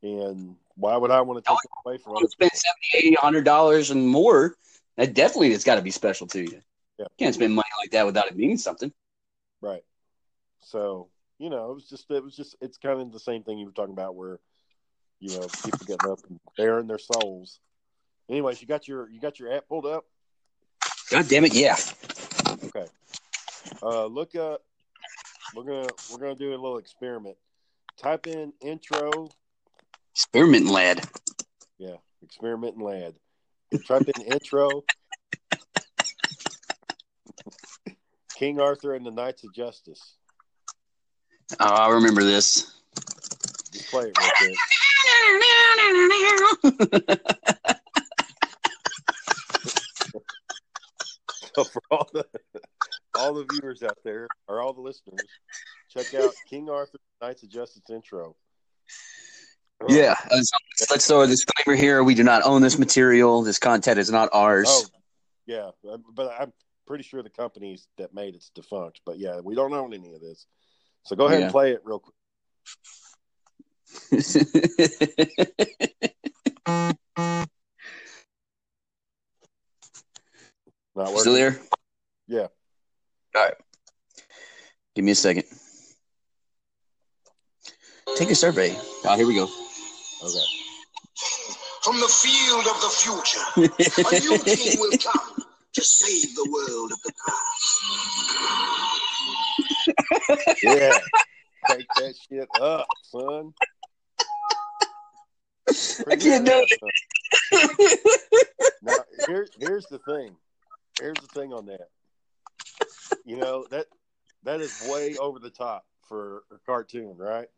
[0.03, 3.45] And why would I want to take it away from You spend 70 80 100
[3.45, 4.57] dollars and more.
[4.97, 6.63] That definitely has got to be special to you.
[6.99, 7.05] Yeah.
[7.05, 8.93] You can't spend money like that without it meaning something.
[9.61, 9.85] Right.
[10.61, 13.59] So, you know, it was just it was just it's kind of the same thing
[13.59, 14.39] you were talking about where,
[15.21, 17.61] you know, people getting up and bearing their souls.
[18.29, 20.05] Anyways, you got your you got your app pulled up?
[21.11, 21.77] God damn it, yeah.
[22.65, 22.87] Okay.
[23.83, 24.63] Uh look up
[25.55, 27.37] we're gonna we're gonna do a little experiment.
[27.97, 29.29] Type in intro,
[30.15, 31.03] Spearmint lad.
[31.79, 33.15] yeah, experiment lad.
[33.87, 34.85] Type in intro.
[38.35, 40.17] King Arthur and the Knights of Justice.
[41.59, 42.71] Oh, I remember this.
[43.73, 44.57] Just play it real quick.
[51.55, 52.27] So for all the
[53.19, 55.21] all the viewers out there, or all the listeners,
[55.89, 58.37] check out King Arthur Knights of Justice intro.
[59.89, 60.17] yeah.
[60.91, 62.05] Let's throw a disclaimer here.
[62.05, 63.43] We do not own this material.
[63.43, 64.67] This content is not ours.
[64.69, 64.85] Oh,
[65.47, 65.71] yeah,
[66.15, 66.53] but I'm
[66.87, 69.01] pretty sure the companies that made it's defunct.
[69.07, 70.47] But yeah, we don't own any of this.
[71.05, 71.45] So go ahead Yeah.
[71.47, 72.15] and play it real quick.
[80.97, 81.19] Not working.
[81.19, 81.59] Still there?
[82.27, 82.47] Yeah.
[83.35, 83.53] All right.
[84.95, 85.45] Give me a second.
[88.17, 88.75] Take a survey.
[89.05, 89.45] Oh, here we go.
[89.45, 90.45] Okay.
[91.83, 93.61] From the field of the future, a
[94.21, 95.45] new king will come
[95.75, 97.83] to save the world of the past.
[100.63, 100.99] Yeah.
[101.69, 103.53] Take that shit up, son.
[105.69, 106.81] I can't do it.
[108.83, 108.95] Now,
[109.27, 110.37] here, here's the thing.
[111.01, 111.89] Here's the thing on that.
[113.25, 113.87] You know that
[114.45, 117.49] that is way over the top for a cartoon, right?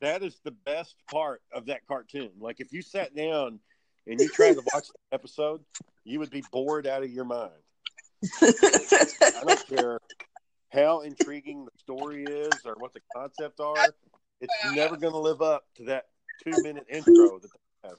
[0.00, 2.30] That is the best part of that cartoon.
[2.38, 3.60] Like if you sat down
[4.06, 5.64] and you tried to watch the episode,
[6.04, 7.52] you would be bored out of your mind.
[8.42, 9.98] I don't care
[10.70, 13.74] how intriguing the story is or what the concept are.
[14.40, 16.06] It's never going to live up to that
[16.42, 17.98] two minute intro that they have.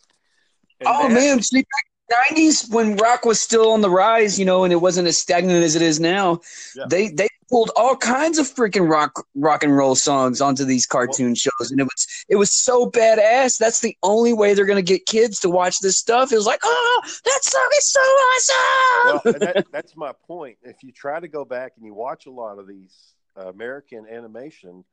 [0.79, 3.89] And oh that- man, see, back in the '90s when rock was still on the
[3.89, 6.41] rise, you know, and it wasn't as stagnant as it is now.
[6.75, 6.85] Yeah.
[6.89, 11.35] They they pulled all kinds of freaking rock rock and roll songs onto these cartoon
[11.35, 13.57] shows, and it was it was so badass.
[13.57, 16.31] That's the only way they're gonna get kids to watch this stuff.
[16.31, 19.05] It was like, oh, that song is so awesome.
[19.05, 20.57] well, and that, that's my point.
[20.63, 24.05] If you try to go back and you watch a lot of these uh, American
[24.09, 24.83] animation,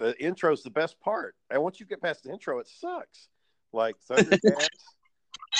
[0.00, 1.34] the the intro is the best part.
[1.50, 3.28] And once you get past the intro, it sucks.
[3.72, 4.66] Like Thundercats.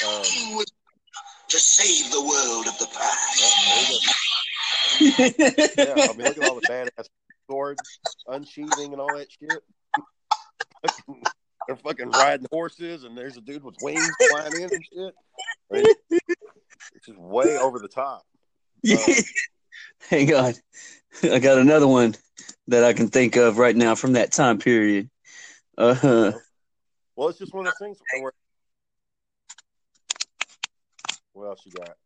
[0.07, 0.65] um,
[1.49, 3.43] to save the world of the past.
[3.43, 3.85] oh,
[5.19, 5.45] there you go.
[5.77, 7.07] yeah, I mean, look at all the badass
[7.49, 7.81] swords
[8.29, 9.63] unsheathing and all that shit.
[11.67, 15.15] They're fucking riding horses, and there's a dude with wings flying in and shit.
[15.71, 15.85] I mean,
[16.95, 18.25] it's just way over the top.
[20.09, 20.55] Hang on,
[21.23, 22.15] I got another one
[22.71, 25.11] that I can think of right now from that time period.
[25.77, 26.33] Uh huh.
[27.17, 28.33] Well, it's just one of those things where.
[31.33, 31.97] What else you got?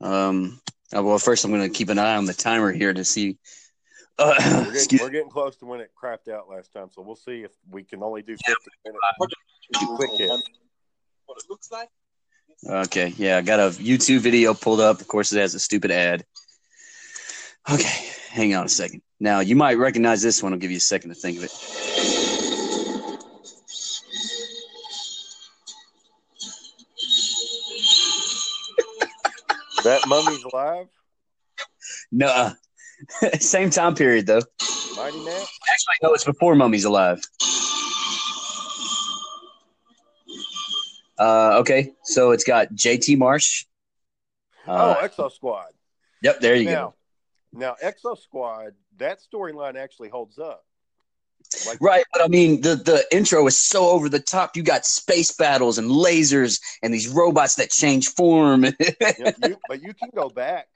[0.00, 0.60] um,
[0.96, 3.38] uh, well, first I'm going to keep an eye on the timer here to see.
[4.18, 7.16] Uh, We're getting, we're getting close to when it crapped out last time, so we'll
[7.16, 9.00] see if we can only do 50 minutes.
[9.96, 10.30] Quick hit.
[11.26, 11.88] What it looks like.
[12.86, 15.00] okay, yeah, I got a YouTube video pulled up.
[15.00, 16.24] Of course, it has a stupid ad.
[17.72, 19.02] Okay, hang on a second.
[19.20, 20.52] Now you might recognize this one.
[20.52, 21.52] I'll give you a second to think of it.
[29.84, 30.86] That mummy's alive,
[32.12, 32.52] No,
[33.40, 34.40] same time period though.
[34.96, 35.58] Mighty Max.
[35.68, 37.20] Actually, no, it's before Mummy's alive.
[41.18, 43.64] Uh, okay, so it's got JT Marsh.
[44.68, 45.72] Uh, oh, Exo Squad.
[46.22, 46.94] yep, there you now, go.
[47.52, 48.74] Now Exo Squad.
[48.98, 50.64] That storyline actually holds up.
[51.66, 54.56] Like, Right, but I mean, the the intro is so over the top.
[54.56, 58.64] You got space battles and lasers and these robots that change form.
[58.64, 58.72] you
[59.42, 60.68] you, but you can go back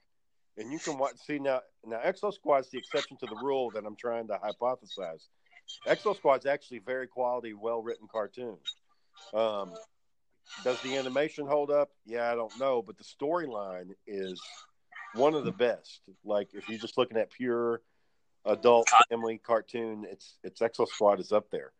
[0.57, 1.15] and you can watch.
[1.25, 5.23] See now, now Exo Squad's the exception to the rule that I'm trying to hypothesize.
[5.87, 8.57] Exo Squad's actually very quality, well written cartoon.
[9.33, 9.73] Um,
[10.63, 11.89] does the animation hold up?
[12.05, 14.41] Yeah, I don't know, but the storyline is
[15.17, 16.01] one of the best.
[16.23, 17.81] Like if you're just looking at pure
[18.45, 21.71] adult family cartoon, it's it's Exo Squad is up there.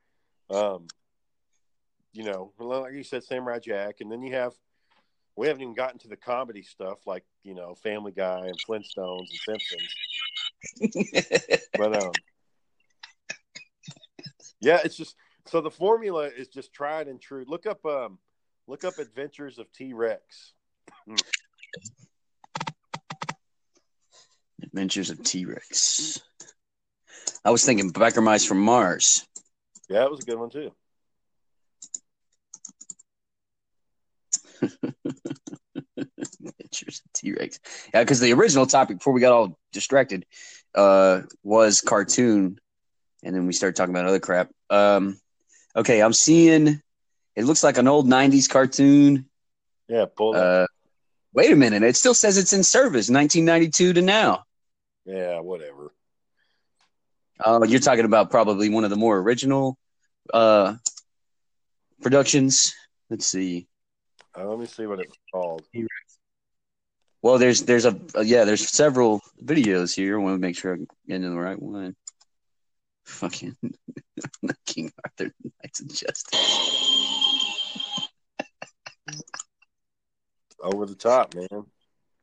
[0.49, 0.87] Um,
[2.13, 4.53] you know, like you said, Samurai Jack, and then you have
[5.35, 9.27] we haven't even gotten to the comedy stuff like you know Family Guy and Flintstones
[9.47, 9.95] and Simpsons.
[11.77, 12.11] but um,
[14.59, 17.45] yeah, it's just so the formula is just tried and true.
[17.47, 18.17] Look up um,
[18.67, 20.53] look up Adventures of T Rex.
[24.67, 26.21] Adventures of T Rex.
[27.45, 29.25] I was thinking Biker Mice from Mars.
[29.89, 30.71] Yeah, that was a good one too.
[35.97, 37.59] Adventures of T Rex.
[37.93, 40.25] Yeah, because the original topic before we got all distracted
[40.75, 42.59] uh, was cartoon,
[43.23, 44.49] and then we started talking about other crap.
[44.69, 45.17] Um,
[45.75, 46.81] okay, I'm seeing.
[47.37, 49.29] It looks like an old '90s cartoon.
[49.87, 50.43] Yeah, pull that.
[50.43, 50.67] Uh,
[51.33, 51.83] wait a minute!
[51.83, 54.43] It still says it's in service, 1992 to now.
[55.07, 55.93] Yeah, whatever.
[57.43, 59.77] Oh, you're talking about probably one of the more original
[60.33, 60.75] uh,
[62.01, 62.73] productions.
[63.09, 63.67] Let's see.
[64.37, 65.63] Uh, let me see what it's called.
[67.21, 70.19] Well, there's there's a uh, yeah, there's several videos here.
[70.19, 71.95] I want to make sure I'm getting the right one.
[73.05, 73.55] Fucking
[74.65, 76.89] King Arthur Knights of Justice.
[80.61, 81.65] Over the top, man.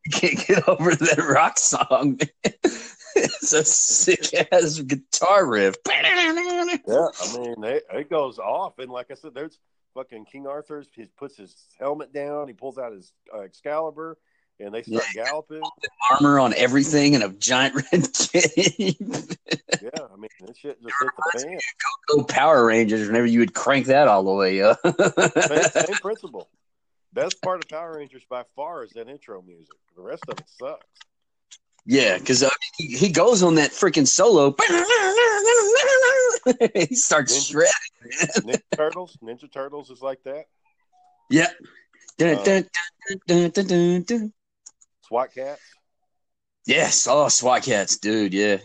[0.12, 2.20] Can't get over that rock song.
[2.44, 5.76] it's a sick ass guitar riff.
[5.86, 9.58] Yeah, I mean, it, it goes off, and like I said, there's
[9.94, 10.88] fucking King Arthur's.
[10.94, 12.48] He puts his helmet down.
[12.48, 14.18] He pulls out his uh, Excalibur,
[14.60, 15.62] and they start galloping.
[16.10, 18.96] Armor on everything and a giant red cape.
[19.00, 21.58] Yeah, I mean, this shit just hit the fan.
[22.08, 24.78] Go Power Rangers whenever you would crank that all the way up.
[24.84, 26.48] Same, same principle.
[27.14, 29.76] Best part of Power Rangers by far is that intro music.
[29.96, 30.84] The rest of it sucks.
[31.86, 34.54] Yeah, because uh, he, he goes on that freaking solo.
[36.74, 38.48] he starts Ninja- shredding.
[38.48, 40.46] Ninja Turtles, Ninja Turtles is like that.
[41.30, 41.48] Yeah.
[42.18, 42.64] Dun, Uh, dun,
[43.26, 44.32] dun, dun, dun, dun.
[45.06, 45.60] SWAT Cats.
[46.66, 47.06] Yes.
[47.08, 48.34] Oh, SWAT cats, dude.
[48.34, 48.58] Yeah.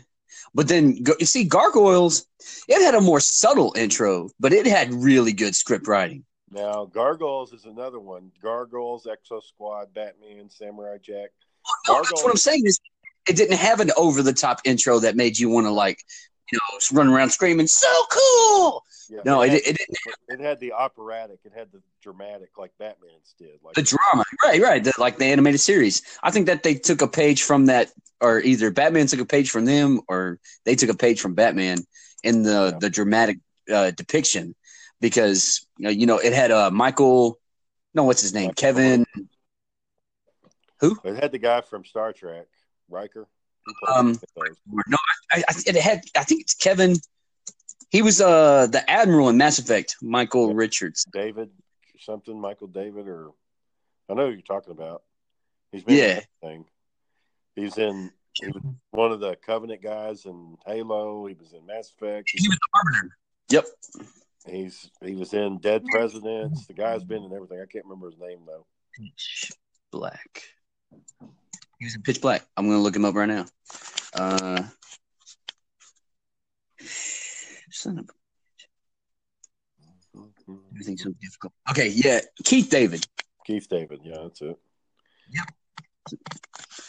[0.55, 2.25] But then you see, Gargoyles,
[2.67, 6.23] it had a more subtle intro, but it had really good script writing.
[6.51, 8.31] Now, Gargoyles is another one.
[8.41, 11.29] Gargoyles, Exo Squad, Batman, Samurai Jack.
[11.87, 12.79] No, that's what I'm saying is
[13.27, 15.99] it didn't have an over the top intro that made you want to like,
[16.51, 18.83] you know, run around screaming, so cool.
[19.11, 21.39] Yeah, No, it, had, it didn't it had the operatic.
[21.43, 23.59] It had the dramatic, like Batman's did.
[23.63, 27.01] Like the drama right right the, like the animated series i think that they took
[27.01, 30.89] a page from that or either batman took a page from them or they took
[30.89, 31.77] a page from batman
[32.23, 32.79] in the Yeah.
[32.79, 33.37] the dramatic
[33.71, 34.55] uh, depiction
[35.01, 37.39] because you know, you know it had uh michael
[37.93, 39.05] no what's his name kevin
[40.81, 42.47] it had the guy from Star Trek,
[42.89, 43.27] Riker.
[43.93, 44.19] Um,
[44.87, 44.97] no
[45.31, 46.95] I, I it had i think it's kevin
[47.89, 50.53] he was uh the admiral in mass effect michael Yeah.
[50.55, 51.49] richards David
[51.99, 53.31] something, Michael David, or
[54.09, 55.03] I know who you're talking about.
[55.71, 56.03] He's been Yeah.
[56.03, 56.65] in everything.
[57.55, 58.11] He's in.
[58.41, 61.25] He was one of the Covenant guys in Halo.
[61.27, 62.29] He was in Mass Effect.
[62.33, 63.17] he was the arbiter
[63.49, 63.65] yep
[64.47, 66.65] He's he was in Dead Presidents.
[66.67, 67.59] The guy's been in everything.
[67.61, 68.65] I can't remember his name though.
[68.95, 69.51] Pitch
[69.91, 70.43] Black.
[71.79, 72.45] He was in Pitch Black.
[72.57, 73.45] I'm gonna look him up right now.
[74.13, 74.63] Uh,
[77.71, 78.13] son of a-
[80.73, 81.53] everything's so difficult.
[81.69, 83.05] Okay, yeah, Keith David,
[83.45, 84.01] Keith David.
[84.03, 84.57] Yeah, that's it.
[85.31, 85.43] Yeah,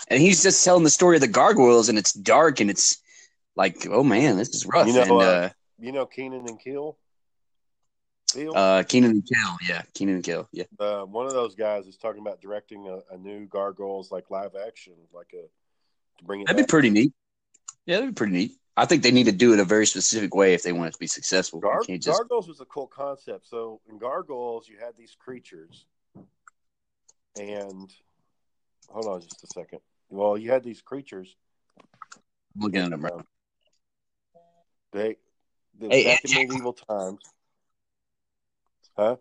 [0.08, 3.02] and he's just telling the story of the gargoyles, and it's dark, and it's
[3.56, 4.86] like, oh man, this is rough.
[4.86, 6.96] You know, and uh, uh, You know Keenan and Kill.
[8.33, 8.57] Kill.
[8.57, 10.64] uh, Keenan and Kel, yeah, Keenan and Kel, yeah.
[10.79, 14.53] uh, one of those guys is talking about directing a, a new Gargoyles like live
[14.55, 15.49] action, like a
[16.21, 16.47] to bring it.
[16.47, 17.12] That'd be pretty neat.
[17.87, 18.53] Yeah, that'd be pretty neat.
[18.77, 20.93] I think they need to do it a very specific way if they want it
[20.93, 21.61] to be successful.
[21.61, 23.49] Gar- just Gargoyles was a cool concept.
[23.49, 25.87] So in Gargoyles, you had these creatures,
[27.37, 27.93] and
[28.88, 29.81] hold on just a second.
[30.09, 31.37] Well, you had these creatures.
[32.55, 33.12] I'm looking at them right.
[34.93, 35.16] They,
[35.78, 37.20] they Hey, back in medieval times.
[39.01, 39.16] Huh?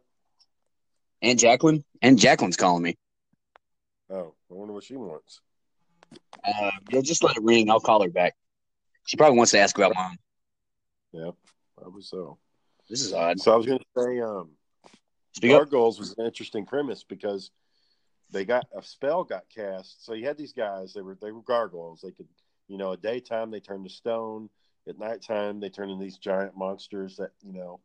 [1.22, 2.98] And Jacqueline, and Jacqueline's calling me.
[4.10, 5.40] Oh, I wonder what she wants.
[6.46, 7.70] Uh, yeah, just let it ring.
[7.70, 8.36] I'll call her back.
[9.06, 10.18] She probably wants to ask about mom.
[11.14, 11.32] Yeah,
[11.78, 12.40] probably so.
[12.90, 13.40] This is odd.
[13.40, 14.50] So I was going to say, um,
[15.38, 15.72] Speak up.
[15.72, 17.52] Was an interesting premise because
[18.32, 20.06] they got a spell got cast.
[20.06, 20.94] So you had these guys.
[20.94, 22.02] They were they were gargoyles.
[22.02, 22.28] They could,
[22.68, 24.50] you know, at daytime they turned to stone.
[24.90, 27.80] At nighttime they turned into these giant monsters that you know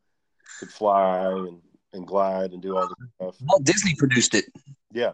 [0.59, 1.61] could fly and
[1.95, 3.37] and glide and do all this stuff.
[3.49, 4.45] Walt Disney produced it.
[4.93, 5.13] Yeah.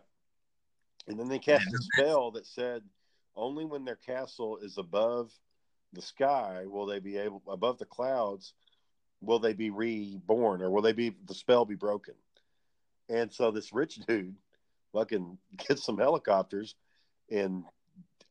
[1.07, 2.83] And then they cast a spell that said
[3.37, 5.33] only when their castle is above
[5.93, 8.55] the sky will they be able above the clouds
[9.21, 12.15] will they be reborn or will they be the spell be broken.
[13.09, 14.37] And so this rich dude
[14.93, 16.75] fucking gets some helicopters
[17.31, 17.65] and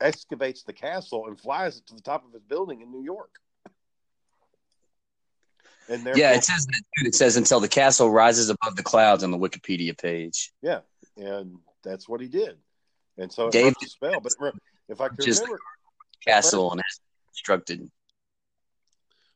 [0.02, 3.39] excavates the castle and flies it to the top of his building in New York.
[5.90, 7.08] And Yeah, it says that dude.
[7.08, 10.52] It says until the castle rises above the clouds on the Wikipedia page.
[10.62, 10.82] Yeah,
[11.18, 12.58] and that's what he did.
[13.18, 14.20] And so it Dave- broke the spell.
[14.22, 14.54] But
[14.88, 15.60] if I can Just- remember,
[16.26, 16.82] Castle and
[17.34, 17.90] constructed.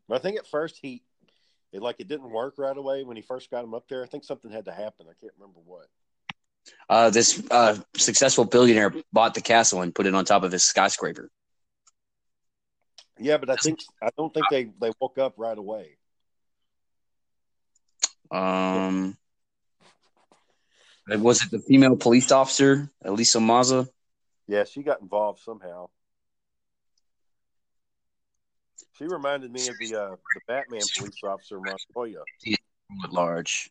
[0.08, 1.02] but I think at first he,
[1.72, 4.04] it like it didn't work right away when he first got him up there.
[4.04, 5.08] I think something had to happen.
[5.10, 5.88] I can't remember what.
[6.90, 10.64] Uh, this uh, successful billionaire bought the castle and put it on top of his
[10.66, 11.30] skyscraper.
[13.18, 15.98] Yeah, but I think I don't think they they woke up right away.
[18.34, 19.18] Um,
[21.08, 23.88] was it the female police officer, Elisa Maza?
[24.48, 25.90] Yeah, she got involved somehow.
[28.98, 32.22] She reminded me of the uh, the Batman police officer Montoya.
[33.04, 33.70] at large.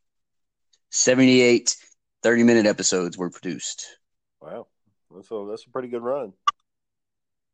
[0.90, 1.76] 78
[2.22, 3.86] 30 minute episodes were produced.
[4.40, 4.66] Wow,
[5.14, 6.32] that's a that's a pretty good run.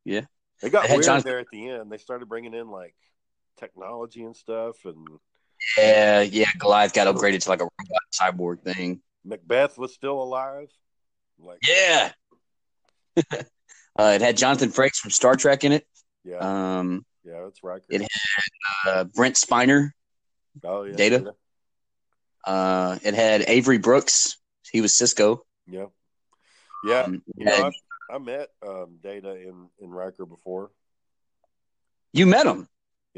[0.05, 0.23] Yeah.
[0.63, 1.91] They got They weird John- there at the end.
[1.93, 2.95] They started bringing in like
[3.59, 4.97] technology and stuff, and
[5.77, 6.51] Yeah, yeah.
[6.59, 9.01] Goliath got upgraded to like a robot cyborg thing.
[9.25, 10.69] Macbeth was still alive.
[11.39, 12.13] Like, Yeah.
[13.17, 13.43] uh,
[14.15, 15.87] it had Jonathan Frakes from Star Trek in it.
[16.25, 16.39] yeah,
[16.79, 17.83] Um, yeah, that's right.
[17.91, 19.91] it had uh, Brent Spiner.
[20.65, 21.35] oh yeah, Data?
[22.45, 24.39] Uh, it had Avery Brooks.
[24.71, 25.41] He was Sisko.
[25.67, 25.87] yeah,
[26.85, 27.01] yeah.
[27.03, 27.71] Um, had- know,
[28.11, 30.71] I, I met um, Data in in Riker before.
[32.13, 32.69] you met him.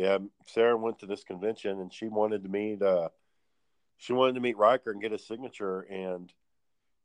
[0.01, 2.81] Yeah, Sarah went to this convention and she wanted to meet.
[2.81, 3.11] Uh,
[3.99, 5.83] she wanted to meet Riker and get his signature.
[5.83, 6.33] And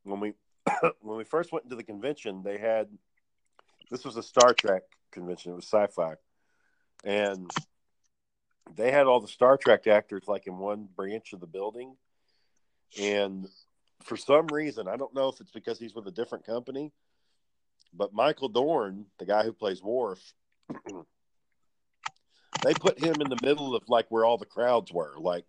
[0.04, 0.32] when we
[1.02, 2.88] when we first went into the convention, they had
[3.90, 5.52] this was a Star Trek convention.
[5.52, 6.14] It was sci-fi,
[7.04, 7.50] and
[8.74, 11.98] they had all the Star Trek actors like in one branch of the building.
[12.98, 13.46] And
[14.04, 16.94] for some reason, I don't know if it's because he's with a different company,
[17.92, 20.32] but Michael Dorn, the guy who plays Worf.
[22.66, 25.46] They put him in the middle of like where all the crowds were, like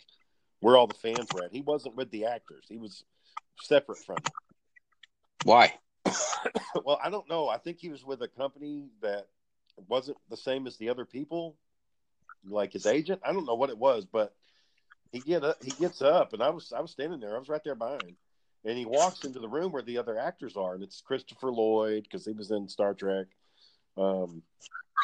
[0.60, 1.52] where all the fans were at.
[1.52, 2.66] He wasn't with the actors.
[2.70, 3.04] He was
[3.60, 4.34] separate from them.
[5.44, 5.74] Why?
[6.86, 7.50] well, I don't know.
[7.50, 9.28] I think he was with a company that
[9.88, 11.56] wasn't the same as the other people,
[12.48, 13.22] like his agent.
[13.26, 14.36] I don't know what it was, but
[15.12, 17.36] he get up, he gets up, and I was I was standing there.
[17.36, 18.16] I was right there by him,
[18.64, 22.04] and he walks into the room where the other actors are, and it's Christopher Lloyd
[22.04, 23.26] because he was in Star Trek.
[23.98, 24.42] Um,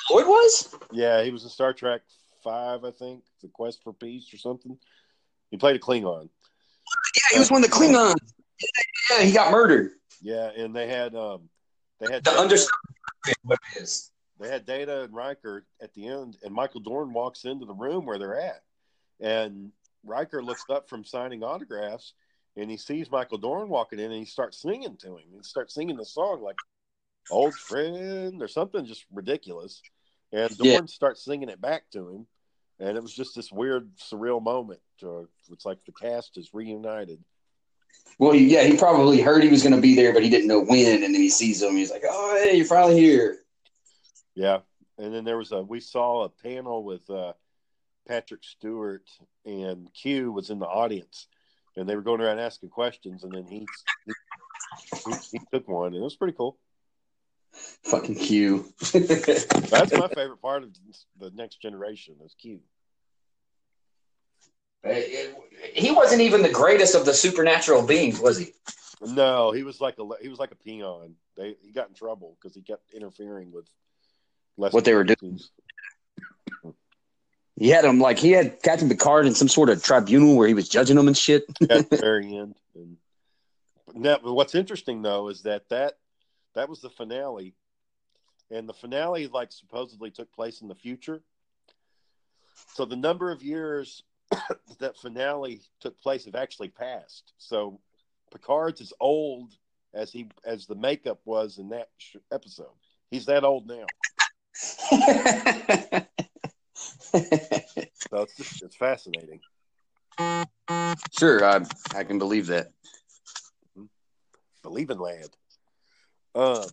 [0.09, 0.75] Lloyd was?
[0.91, 2.01] yeah, he was in Star Trek
[2.43, 4.77] Five, I think, The Quest for Peace or something.
[5.49, 6.29] He played a Klingon.
[7.15, 8.15] Yeah, he was one of the Klingons.
[9.09, 9.91] Yeah, he got murdered.
[10.21, 11.49] Yeah, and they had um,
[11.99, 12.71] they had The Data, understood
[13.43, 14.11] what it is.
[14.39, 18.05] they had Data and Riker at the end, and Michael Dorn walks into the room
[18.05, 18.63] where they're at,
[19.19, 19.71] and
[20.05, 22.13] Riker looks up from signing autographs,
[22.57, 25.23] and he sees Michael Dorn walking in, and he starts singing to him.
[25.35, 26.57] He starts singing the song like
[27.29, 29.81] "Old Friend" or something just ridiculous,
[30.31, 30.85] and Dorn Yeah.
[30.85, 32.27] starts singing it back to him,
[32.79, 34.81] and it was just this weird, surreal moment.
[35.01, 37.23] Uh, it's like the cast is reunited.
[38.19, 40.61] Well, yeah, he probably heard he was going to be there, but he didn't know
[40.61, 41.03] when.
[41.03, 41.75] And then he sees him.
[41.75, 43.39] He's like, "Oh, hey, you're finally here."
[44.35, 44.61] Yeah,
[44.97, 47.33] and then there was a we saw a panel with uh,
[48.07, 49.09] Patrick Stewart
[49.45, 51.27] and Q was in the audience,
[51.75, 53.65] and they were going around asking questions, and then he
[54.05, 54.13] he,
[55.05, 56.57] he, he took one, and it was pretty cool.
[57.83, 58.65] Fucking Q.
[58.91, 60.69] That's my favorite part of
[61.19, 62.59] the next generation is Q.
[65.73, 68.53] he wasn't even the greatest of the supernatural beings, was he?
[69.01, 71.15] No, he was like a he was like a peon.
[71.37, 73.65] They he got in trouble because he kept interfering with
[74.57, 75.39] less What they were doing.
[77.55, 80.53] He had him like he had Captain Picard in some sort of tribunal where he
[80.53, 81.43] was judging them and shit.
[81.69, 82.55] at the very end.
[82.75, 82.97] And
[83.93, 85.97] now, what's interesting though is that that
[86.55, 87.53] that was the finale,
[88.51, 91.21] and the finale like supposedly took place in the future.
[92.73, 94.03] So the number of years
[94.79, 97.33] that finale took place have actually passed.
[97.37, 97.79] So
[98.31, 99.55] Picard's as old
[99.93, 102.67] as he as the makeup was in that sh- episode.
[103.11, 103.85] He's that old now.
[108.13, 109.39] So it's just it's fascinating.
[111.17, 112.67] sure, I I can believe that.
[113.75, 113.85] Mm-hmm.
[114.61, 115.29] Believe in land.
[116.35, 116.65] Um.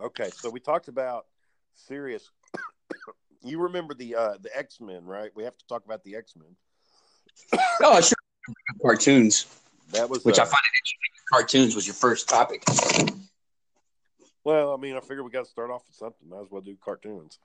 [0.00, 1.26] Okay, so we talked about
[1.74, 2.30] serious.
[3.42, 5.30] you remember the uh the X Men, right?
[5.34, 6.56] We have to talk about the X Men.
[7.80, 8.16] Oh, sure.
[8.80, 9.46] cartoons,
[9.92, 11.00] That was which uh, I find it interesting.
[11.32, 12.62] Cartoons was your first topic.
[14.44, 16.28] Well, I mean, I figured we got to start off with something.
[16.28, 17.38] Might as well do cartoons.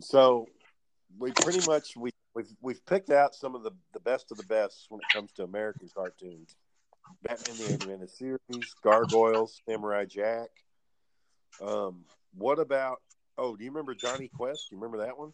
[0.00, 0.46] So
[1.18, 4.44] we pretty much we we've we've picked out some of the the best of the
[4.44, 6.56] best when it comes to American cartoons.
[7.22, 10.48] Batman the Animated Series, Gargoyles, Samurai Jack.
[11.60, 12.04] Um,
[12.34, 12.98] what about?
[13.36, 14.68] Oh, do you remember Jonny Quest?
[14.70, 15.32] Do you remember that one?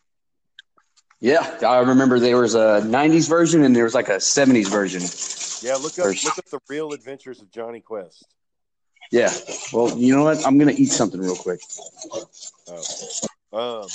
[1.21, 5.03] Yeah, I remember there was a '90s version and there was like a '70s version.
[5.67, 8.27] Yeah, look up Or- look up the real adventures of Jonny Quest.
[9.11, 9.33] Yeah.
[9.73, 10.45] Well, you know what?
[10.47, 11.61] I'm gonna eat something real quick.
[12.69, 13.83] Oh.
[13.83, 13.89] Um.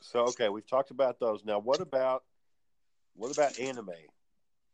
[0.00, 1.44] So okay, we've talked about those.
[1.44, 2.22] Now, what about
[3.14, 3.90] what about anime?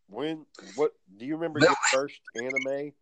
[0.08, 2.92] When what do you remember your first anime?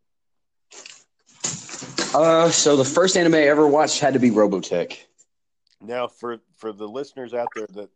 [2.15, 4.99] Uh, so the first anime I ever watched had to be Robotech.
[5.81, 7.91] Now, for for the listeners out there that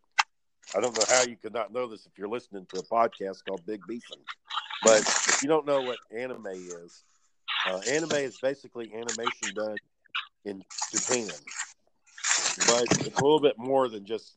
[0.74, 3.44] I don't know how you could not know this if you're listening to a podcast
[3.44, 4.24] called Big Beefin',
[4.82, 7.04] but if you don't know what anime is,
[7.64, 9.78] uh, anime is basically animation done
[10.44, 11.32] in Japan,
[12.56, 14.36] but it's a little bit more than just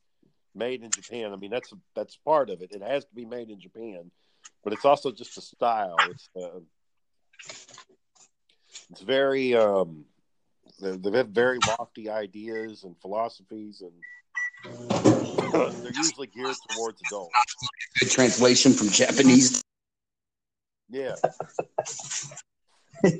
[0.55, 1.32] made in Japan.
[1.34, 2.72] I mean, that's that's part of it.
[2.72, 4.11] It has to be made in Japan,
[4.68, 6.09] but it's also just a style.
[6.11, 6.59] It's uh,
[8.91, 10.03] it's very um,
[10.82, 13.93] they have very lofty ideas and philosophies, and
[15.82, 17.34] they're usually geared towards adults.
[17.97, 19.63] Good translation from Japanese.
[20.89, 21.15] Yeah.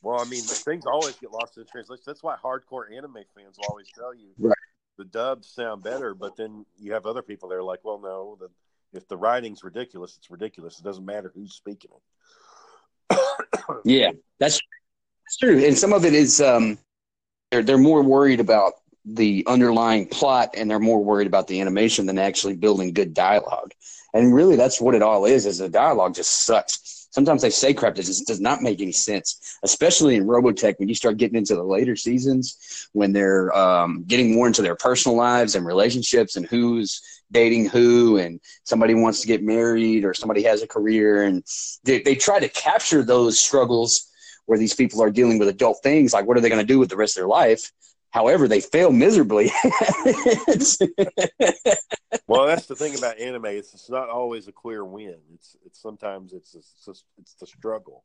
[0.00, 2.04] Well, I mean, things always get lost in translation.
[2.06, 4.54] That's why hardcore anime fans will always tell you Right.
[4.96, 8.36] the dubs sound better, but then you have other people that are like, well, no,
[8.38, 8.48] the,
[8.92, 10.78] if the writing's ridiculous, it's ridiculous.
[10.78, 11.90] It doesn't matter who's speaking
[13.10, 13.18] it.
[13.84, 14.10] Yeah,
[14.40, 14.60] that's,
[15.24, 15.64] that's true.
[15.64, 16.78] And some of it is um,
[17.50, 18.74] they're they're more worried about
[19.04, 23.72] the underlying plot and they're more worried about the animation than actually building good dialogue.
[24.14, 25.46] And really, that's what it all is.
[25.46, 26.97] Is the dialogue just sucks.
[27.10, 30.88] Sometimes they say crap that just does not make any sense, especially in Robotech when
[30.88, 35.16] you start getting into the later seasons when they're um, getting more into their personal
[35.16, 40.42] lives and relationships and who's dating who and somebody wants to get married or somebody
[40.42, 41.22] has a career.
[41.22, 41.44] And
[41.84, 44.10] they, they try to capture those struggles
[44.46, 46.78] where these people are dealing with adult things like what are they going to do
[46.78, 47.70] with the rest of their life
[48.10, 49.50] however they fail miserably
[52.26, 53.46] well, that's the thing about anime.
[53.46, 55.16] It's, it's not always a clear win.
[55.34, 58.04] It's it's sometimes it's it's, just, it's the struggle.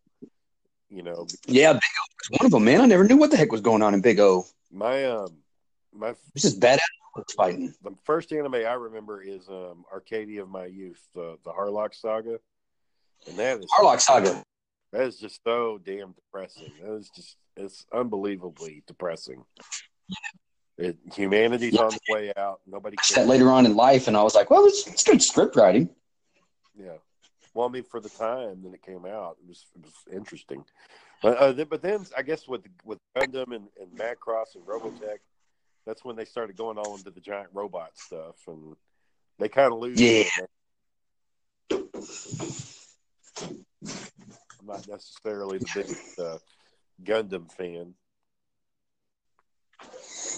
[0.89, 3.37] You know, yeah big o was one of them man i never knew what the
[3.37, 5.37] heck was going on in big o my um
[5.91, 6.79] my this is badass
[7.35, 11.95] fighting the first anime I remember is um Arcadia of my youth, the the Harlock
[11.95, 12.39] saga,
[13.27, 14.43] and that is harlock saga
[14.93, 16.71] that is just so damn depressing.
[16.81, 19.43] That is just it's unbelievably depressing.
[20.77, 22.61] It, humanity's on the way out.
[22.65, 23.15] Nobody cares.
[23.15, 25.89] that later on in life and i was like well it's, it's good script writing
[26.75, 26.97] Yeah.
[27.53, 30.65] Well, I mean, for the time that it came out, it was it was interesting.
[31.21, 35.19] But uh, then, but then I guess with with Gundam and, and Macross and Robotech,
[35.85, 38.75] that's when they started going all into the giant robot stuff, and
[39.37, 40.01] they kind of lose.
[40.01, 40.23] Yeah.
[44.59, 46.37] I'm not necessarily the biggest uh,
[47.03, 47.93] Gundam fan.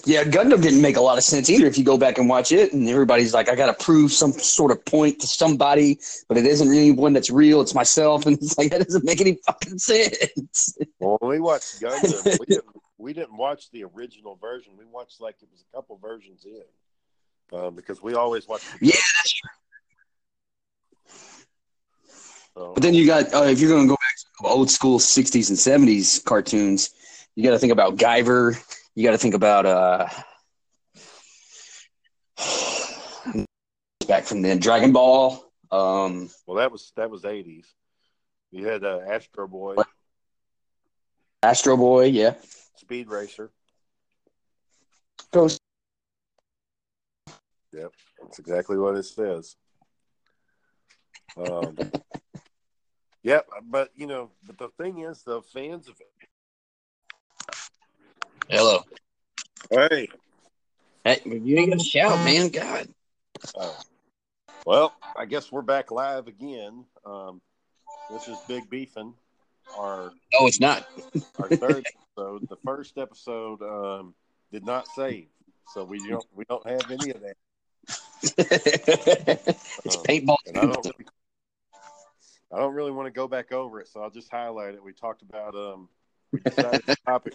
[0.06, 2.52] Yeah, Gundam didn't make a lot of sense either if you go back and watch
[2.52, 2.74] it.
[2.74, 6.46] And everybody's like, I got to prove some sort of point to somebody, but it
[6.46, 7.62] isn't really one that's real.
[7.62, 8.26] It's myself.
[8.26, 10.78] And it's like, that doesn't make any fucking sense.
[11.00, 12.66] Well, when we watched Gundam, we didn't
[12.98, 14.74] we didn't watch the original version.
[14.78, 18.62] We watched like it was a couple versions in, um, because we always watch.
[18.80, 19.50] The Yeah, that's true.
[22.56, 24.98] So, But then you got, uh, if you're going to go back to old school
[24.98, 26.90] 60s and 70s cartoons,
[27.36, 28.58] you got to think about Guyver.
[28.96, 30.08] You got to think about, uh,
[34.08, 35.52] back from then, Dragon Ball.
[35.72, 37.68] Um, well, that was that was eighties.
[38.52, 39.76] You had uh, Astro Boy,
[41.44, 42.36] Astro Boy, yeah.
[42.78, 43.52] Speed Racer.
[45.32, 45.60] Goes.
[47.74, 47.92] Yep,
[48.22, 49.56] that's exactly what it says.
[51.38, 51.78] Um,
[53.24, 56.02] yep, but you know, but the thing is, the fans of
[58.48, 58.84] Hello.
[59.72, 60.08] hey,
[61.04, 62.50] Hey, you ain't to shout, man.
[62.50, 62.88] God.
[63.56, 63.78] Oh.
[64.68, 66.86] Well, I guess we're back live again.
[67.06, 67.42] Um,
[68.12, 69.14] this is Big Beefin',
[69.78, 70.88] our No, it's not.
[71.40, 71.86] our third
[72.18, 72.48] episode.
[72.48, 74.14] The first episode um,
[74.52, 75.28] did not save,
[75.74, 77.36] so we don't we don't have any of that.
[79.84, 80.38] it's Um, paintball.
[80.50, 81.06] I don't really,
[82.52, 84.84] I don't really want to go back over it, so I'll just highlight it.
[84.84, 85.90] We talked about um,
[86.32, 87.34] we decided the topic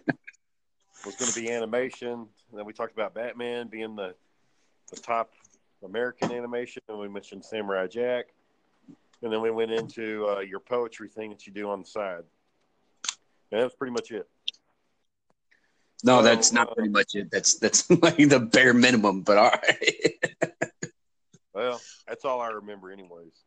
[1.05, 2.13] was going to be animation.
[2.13, 4.15] And then we talked about Batman being the
[4.91, 5.31] the top
[5.85, 8.27] American animation, and we mentioned Samurai Jack.
[9.23, 12.25] and then we went into uh, your poetry thing that you do on the side.
[13.53, 14.29] And that's pretty much it.
[16.03, 17.31] No, So, that's not uh, pretty much it.
[17.31, 19.23] That's that's like the bare minimum.
[19.23, 20.15] But all right.
[21.53, 23.45] Well, that's all I remember, anyways.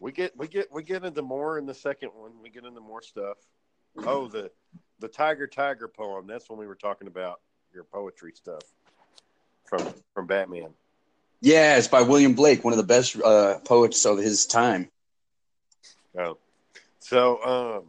[0.00, 2.32] We get we get we get into more in the second one.
[2.42, 3.38] We get into more stuff.
[4.06, 4.50] Oh, the
[5.00, 6.26] the Tiger Tiger poem.
[6.26, 7.40] That's when we were talking about
[7.72, 8.62] your poetry stuff
[9.64, 10.70] from from Batman.
[11.40, 14.90] yeah, it's by William Blake, one of the best uh, poets of his time.
[16.18, 16.38] Oh,
[17.00, 17.84] so um,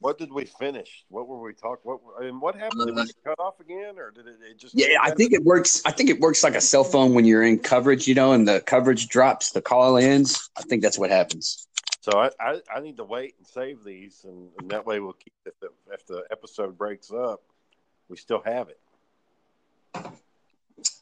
[0.00, 1.04] what did we finish?
[1.08, 1.82] What were we talking?
[1.82, 2.86] What and what happened?
[2.86, 4.74] Did we cut off again, or did it, it just?
[4.74, 5.82] yeah, I think it works.
[5.84, 8.46] I think it works like a cell phone when you're in coverage, you know, and
[8.48, 10.50] the coverage drops, the call ends.
[10.56, 11.66] I think that's what happens.
[12.04, 15.14] So I, I, I need to wait and save these, and, and that way we'll
[15.14, 17.40] keep if the, if the episode breaks up,
[18.10, 18.78] we still have it.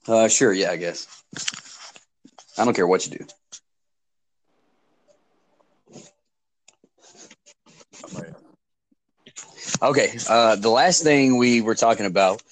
[0.07, 1.25] Uh, sure, yeah, I guess.
[2.57, 3.27] I don't care what you do.
[9.83, 12.45] Okay, uh, the last thing we were talking about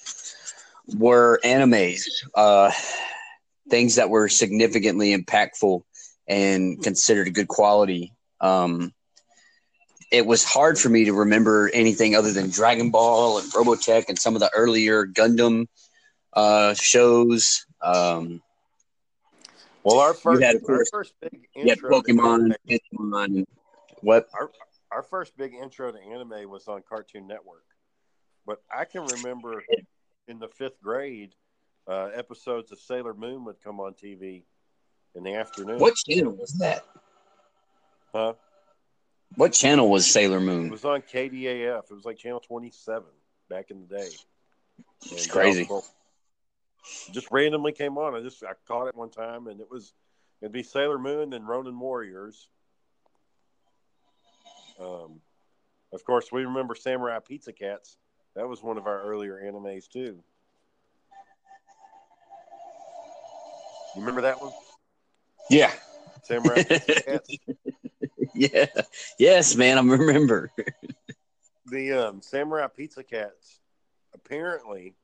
[0.93, 2.03] were animes,
[2.35, 2.69] uh,
[3.69, 5.83] things that were significantly impactful
[6.27, 8.11] and considered a good quality.
[8.41, 8.93] Um,
[10.11, 14.19] it was hard for me to remember anything other than Dragon Ball and Robotech and
[14.19, 15.67] some of the earlier Gundam
[16.33, 17.65] uh, shows.
[17.81, 18.41] Um,
[19.83, 23.45] Well, our first had, our first big intro to Pokemon, anime- Pokemon,
[24.01, 24.27] what?
[24.33, 24.51] our
[24.91, 27.63] our first big intro to anime was on Cartoon Network,
[28.45, 29.63] but I can remember
[30.27, 31.33] in the fifth grade,
[31.87, 34.43] uh, episodes of Sailor Moon would come on TV
[35.15, 35.79] in the afternoon.
[35.79, 36.85] What channel was that?
[38.13, 38.33] Huh?
[39.35, 40.65] What channel was Sailor Moon?
[40.67, 41.83] It was on KDAF.
[41.89, 43.09] It was like channel twenty seven
[43.49, 44.09] back in the day.
[45.11, 45.63] It's And crazy.
[45.63, 45.85] Fort-
[47.11, 48.13] Just randomly came on.
[48.15, 49.93] I just I caught it one time, and it was
[50.41, 52.49] it'd be Sailor Moon and Ronin Warriors.
[54.79, 55.21] Um,
[55.93, 57.97] of course, we remember Samurai Pizza Cats.
[58.35, 60.21] That was one of our earlier animes too.
[63.95, 64.51] You remember that one,
[65.49, 65.71] Yeah.
[66.23, 67.37] Samurai Pizza Cats?
[68.35, 68.67] yeah.
[69.17, 70.51] Yes, man, I remember.
[71.67, 73.59] the um, Samurai Pizza Cats,
[74.13, 74.95] apparently,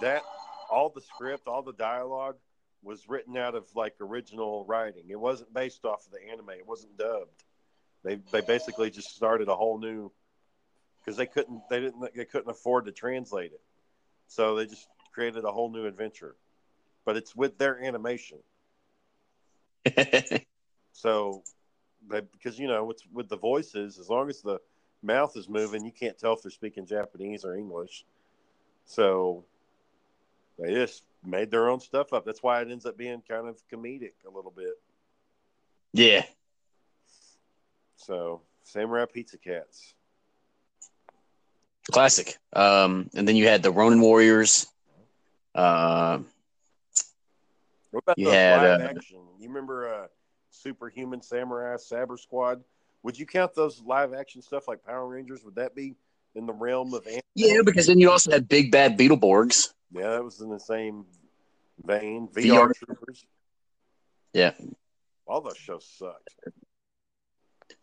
[0.00, 0.22] that
[0.70, 2.36] all the script, all the dialogue
[2.82, 5.04] was written out of like original writing.
[5.08, 6.50] It wasn't based off of the anime.
[6.50, 7.44] It wasn't dubbed.
[8.04, 10.12] They they basically just started a whole new
[10.98, 13.62] because they couldn't they didn't they couldn't afford to translate it,
[14.26, 16.36] so they just created a whole new adventure.
[17.06, 18.38] But it's with their animation.
[20.94, 21.42] So,
[22.10, 24.60] they, because you know, with with the voices, as long as the
[25.02, 28.04] mouth is moving, you can't tell if they're speaking Japanese or English.
[28.86, 29.44] So,
[30.58, 32.24] they just made their own stuff up.
[32.24, 34.74] That's why it ends up being kind of comedic a little bit.
[35.92, 36.24] yeah.
[37.96, 39.94] So, Samurai Pizza Cats.
[41.90, 42.36] Classic.
[42.52, 44.66] Um, and then you had the Ronin Warriors.
[45.54, 46.18] Uh,
[47.90, 49.18] What about You the had, live uh, action?
[49.38, 50.06] You remember uh,
[50.54, 52.62] Superhuman Samurai Syber-Squad?
[53.02, 55.44] Would you count those live action stuff like Power Rangers?
[55.44, 55.94] Would that be
[56.34, 57.20] in the realm of anime?
[57.34, 59.72] yeah, because then you also had Big Bad Beetleborgs.
[59.92, 61.04] Yeah, that was in the same
[61.84, 62.28] vein.
[62.28, 62.68] VR.
[62.68, 63.26] VR, Troopers.
[64.32, 64.52] Yeah.
[65.26, 66.34] All those shows sucked.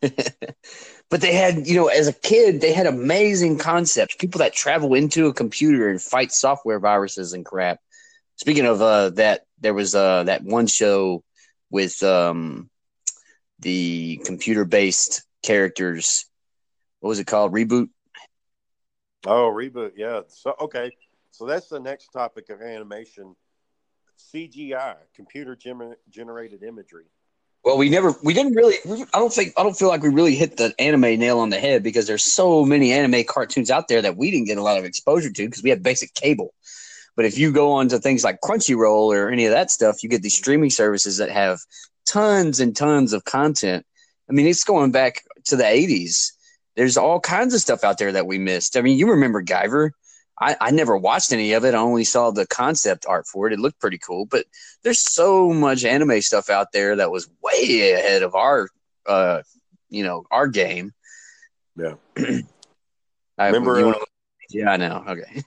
[1.10, 4.16] but they had, you know, as a kid, they had amazing concepts.
[4.16, 7.80] People that travel into a computer and fight software viruses and crap.
[8.36, 11.22] Speaking of uh, that, there was uh, that one show
[11.72, 12.70] with um,
[13.58, 16.26] the computer based characters.
[17.00, 17.52] What was it called?
[17.52, 17.88] Reboot?
[19.26, 19.92] Oh, reboot.
[19.96, 20.20] Yeah.
[20.28, 20.92] So okay.
[21.32, 23.34] So that's the next topic of animation.
[24.32, 27.06] CGI, computer gener- generated imagery.
[27.64, 28.76] Well, we never, we didn't really.
[29.14, 31.58] I don't think, I don't feel like we really hit the anime nail on the
[31.58, 34.78] head because there's so many anime cartoons out there that we didn't get a lot
[34.78, 36.54] of exposure to because we had basic cable.
[37.16, 40.08] But if you go on to things like Crunchyroll or any of that stuff, you
[40.08, 41.60] get these streaming services that have
[42.06, 43.84] tons and tons of content.
[44.28, 46.32] I mean, it's going back to the 80s.
[46.76, 48.76] There's all kinds of stuff out there that we missed.
[48.76, 49.90] I mean, you remember Guyver.
[50.40, 51.74] I, I never watched any of it.
[51.74, 53.52] I only saw the concept art for it.
[53.52, 54.24] It looked pretty cool.
[54.24, 54.46] But
[54.82, 58.68] there's so much anime stuff out there that was way ahead of our,
[59.06, 59.42] uh,
[59.90, 60.92] you know, our game.
[61.76, 61.94] Yeah.
[63.38, 63.98] I, Remember, uh,
[64.52, 65.04] yeah, I know.
[65.06, 65.42] Okay.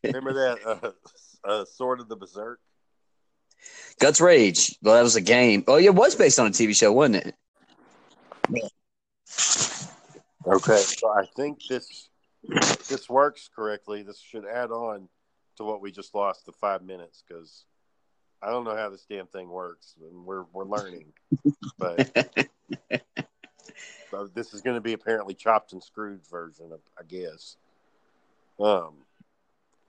[0.04, 2.60] Remember that uh, uh, Sword of the Berserk?
[3.98, 4.76] Guts Rage.
[4.82, 5.64] Well, that was a game.
[5.66, 7.34] Oh, yeah, it was based on a TV show, wasn't it?
[10.46, 10.76] Okay.
[10.78, 12.08] So I think this
[12.88, 14.02] this works correctly.
[14.02, 15.08] This should add on
[15.56, 17.64] to what we just lost the five minutes because
[18.40, 21.12] I don't know how this damn thing works, and we're we're learning.
[21.78, 22.10] but
[24.10, 27.56] so this is going to be apparently chopped and screwed version of, I guess.
[28.58, 28.94] Um.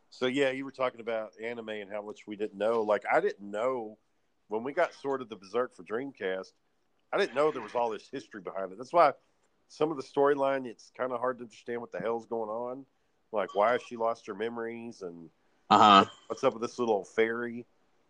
[0.10, 2.82] So yeah, you were talking about anime and how much we didn't know.
[2.82, 3.98] Like I didn't know
[4.48, 6.52] when we got Sword of the Berserk for Dreamcast.
[7.12, 8.78] I didn't know there was all this history behind it.
[8.78, 9.14] That's why
[9.68, 12.86] some of the storyline it's kind of hard to understand what the hell's going on.
[13.32, 15.30] Like why has she lost her memories and
[15.70, 16.06] Uh huh.
[16.28, 17.66] what's up with this little fairy?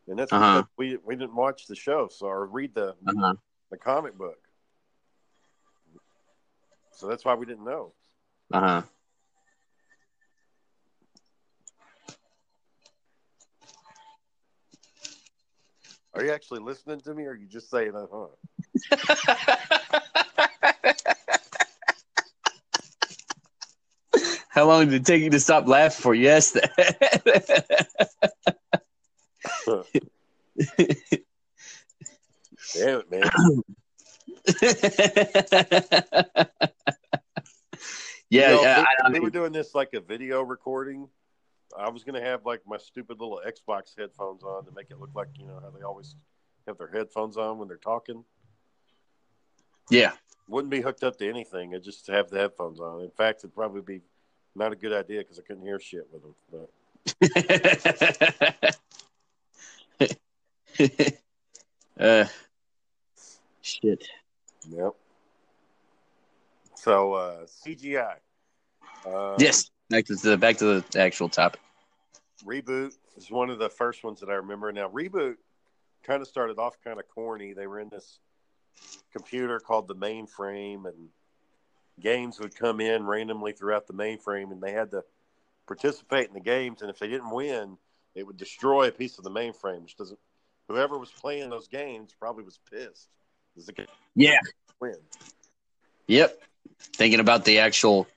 [0.07, 0.63] And that's Uh-huh.
[0.77, 3.33] we we didn't watch the show, so or read the Uh huh.
[3.69, 4.39] the comic book.
[6.91, 7.93] So that's why we didn't know.
[8.51, 8.81] Uh huh.
[16.13, 18.27] Are you actually listening to me, or are you just saying, that, huh"?
[24.49, 26.15] How long did it take you to stop laughing for?
[26.15, 26.53] Yes.
[32.73, 33.21] Damn it, man!
[38.29, 41.07] yeah, You know, yeah, if I, I we were doing this like a video recording.
[41.77, 45.11] I was gonna have like my stupid little Xbox headphones on to make it look
[45.13, 46.15] like you know how they always
[46.67, 48.23] have their headphones on when they're talking.
[49.89, 50.11] yeah.
[50.47, 51.73] Wouldn't be hooked up to anything.
[51.73, 53.01] It just have the headphones on.
[53.01, 54.01] In fact, it'd probably be
[54.55, 56.35] not a good idea because I couldn't hear shit with them.
[56.51, 56.69] But
[61.99, 62.25] uh,
[63.61, 64.07] shit.
[64.69, 64.95] Yep.
[66.75, 68.15] So uh, CGI.
[69.05, 69.69] Um, Yes.
[69.89, 71.61] Back to the back to the actual topic.
[72.45, 74.71] Reboot is one of the first ones that I remember.
[74.71, 75.35] Now, Reboot
[76.03, 77.53] kind of started off kind of corny.
[77.53, 78.19] They were in this
[79.11, 81.09] computer called the mainframe, and
[81.99, 85.03] games would come in randomly throughout the mainframe, and they had to
[85.67, 86.81] participate in the games.
[86.81, 87.77] And if they didn't win,
[88.15, 90.19] it would destroy a piece of the mainframe, which doesn't.
[90.67, 93.09] Whoever was playing those games probably was pissed.
[93.55, 94.39] 'cause the game Yeah.
[94.79, 94.95] win.
[96.07, 96.39] Yep.
[96.79, 98.07] Thinking about the actual.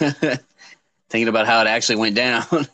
[1.16, 2.44] thinking about how it actually went down.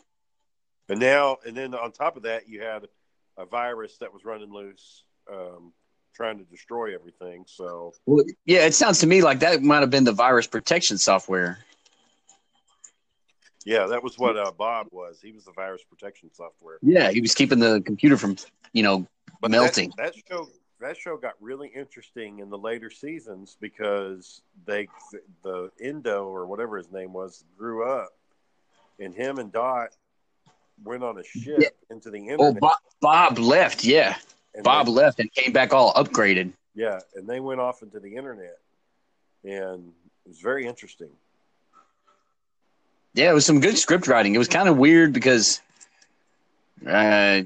[0.89, 2.89] And now, and then on top of that, you had
[3.37, 5.71] a virus that was running loose, um,
[6.13, 7.45] trying to destroy everything.
[7.47, 10.97] So, Well, yeah, it sounds to me like that might have been the virus protection
[10.97, 11.59] software.
[13.65, 15.21] yeah, that was what uh, Bob was.
[15.23, 16.79] He was the virus protection software.
[16.81, 18.35] Yeah, he was keeping the computer from,
[18.73, 19.07] you know,
[19.39, 19.93] But melting.
[19.95, 20.49] That, that show,
[20.81, 24.89] that show got really interesting in the later seasons because they,
[25.43, 28.09] the Indo or whatever his name was, grew up,
[28.99, 29.89] and him and Dot
[30.83, 31.67] went on a ship Yeah.
[31.89, 32.59] into the Oh, internet.
[32.61, 33.83] Bob, Bob left.
[33.83, 34.15] Yeah,
[34.53, 36.53] and Bob they- left and came back all upgraded.
[36.75, 38.57] Yeah, and they went off into the internet,
[39.43, 39.93] and
[40.25, 41.09] it was very interesting.
[43.13, 44.33] Yeah, it was some good script writing.
[44.33, 45.61] It was kind of weird because,
[46.87, 47.43] uh,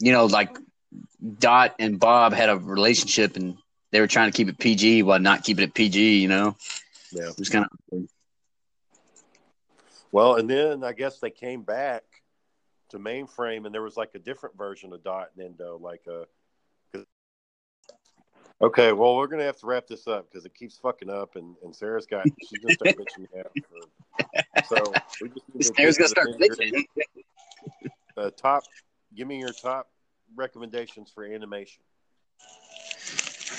[0.00, 0.58] you know, like
[1.38, 3.56] Dot and Bob had a relationship and
[3.92, 6.18] they were trying to keep it PG while not keeping it PG.
[6.18, 6.56] You know,
[7.12, 7.28] Yeah.
[7.28, 8.08] it was kind of
[10.16, 12.02] Well, and then I guess they came back
[12.88, 16.24] to mainframe, and there was like a different version of Dot and Indo, like a.
[18.62, 21.54] Okay, well, we're gonna have to wrap this up because it keeps fucking up, and,
[21.62, 23.52] and Sarah's got she's gonna start bitching me out.
[23.68, 26.72] For, so we just need to Snare's gonna start bitching.
[28.16, 28.64] Uh, top,
[29.14, 29.90] give me your top
[30.34, 31.82] recommendations for animation.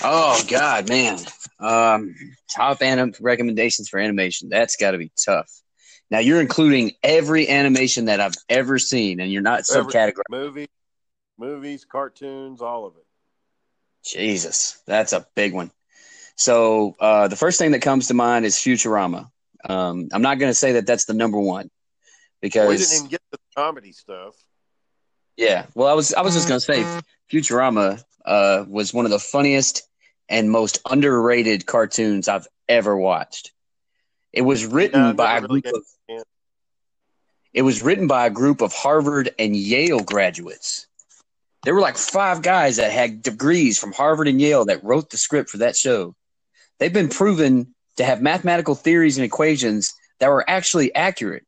[0.02, 1.18] Oh God, man!
[1.60, 2.16] Um,
[2.52, 4.48] top anim- recommendations for animation.
[4.48, 5.62] That's got to be tough.
[6.10, 10.22] Now you're including every animation that I've ever seen, and you're not subcategory.
[10.30, 10.68] Movies,
[11.38, 13.04] movies, cartoons, all of it.
[14.04, 15.70] Jesus, that's a big one.
[16.36, 19.28] So uh, the first thing that comes to mind is Futurama.
[19.68, 21.68] Um, I'm not going to say that that's the number one
[22.40, 24.34] because we didn't even get the comedy stuff.
[25.36, 25.66] yeah.
[25.74, 29.18] Well, I was I was just going to say Futurama uh, was one of the
[29.18, 29.82] funniest
[30.28, 33.52] and most underrated cartoons I've ever watched.
[34.38, 36.22] It was written Yeah, by a really group of yeah.
[37.52, 40.86] it was written by a group of Harvard and Yale graduates.
[41.64, 45.16] There were like five guys that had degrees from Harvard and Yale that wrote the
[45.18, 46.14] script for that show.
[46.78, 51.44] They've been proven to have mathematical theories and equations that were actually accurate,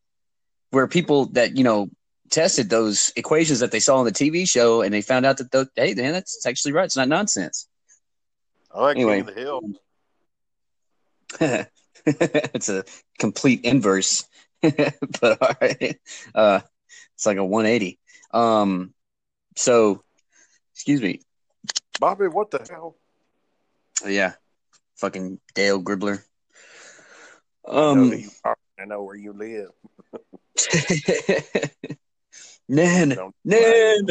[0.70, 1.90] where people that, you know,
[2.30, 5.52] tested those equations that they saw on the TV show and they found out that,
[5.52, 6.86] those, hey, man, that's actually right.
[6.86, 7.68] It's not nonsense.
[8.74, 9.20] I like Anyway.
[9.22, 9.60] King of the Hill.
[12.06, 12.84] it's a
[13.18, 14.24] complete inverse,
[14.62, 15.98] but all right.
[16.34, 16.60] Uh,
[17.14, 17.98] it's like a 180.
[18.32, 18.94] Um,
[19.56, 20.02] so,
[20.74, 21.20] excuse me.
[21.98, 22.96] Bobby, what the hell?
[24.06, 24.32] Yeah,
[24.96, 26.22] fucking Dale Gribbler.
[27.68, 28.56] I know Um, who you are.
[28.78, 29.70] I know where you live.
[32.68, 34.06] Nan, Nan.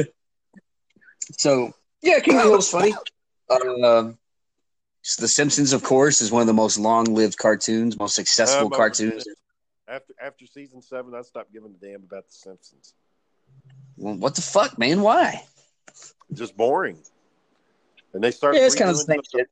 [1.37, 2.93] So yeah, King of the funny.
[4.99, 8.71] Um, The Simpsons, of course, is one of the most long-lived cartoons, most successful Um,
[8.71, 9.25] cartoons.
[9.87, 12.93] After after season seven, I stopped giving a damn about the Simpsons.
[13.97, 15.01] Well, what the fuck, man?
[15.01, 15.45] Why?
[16.31, 16.97] Just boring.
[18.13, 18.59] And they started.
[18.59, 19.49] Yeah, it's kind of the same shit.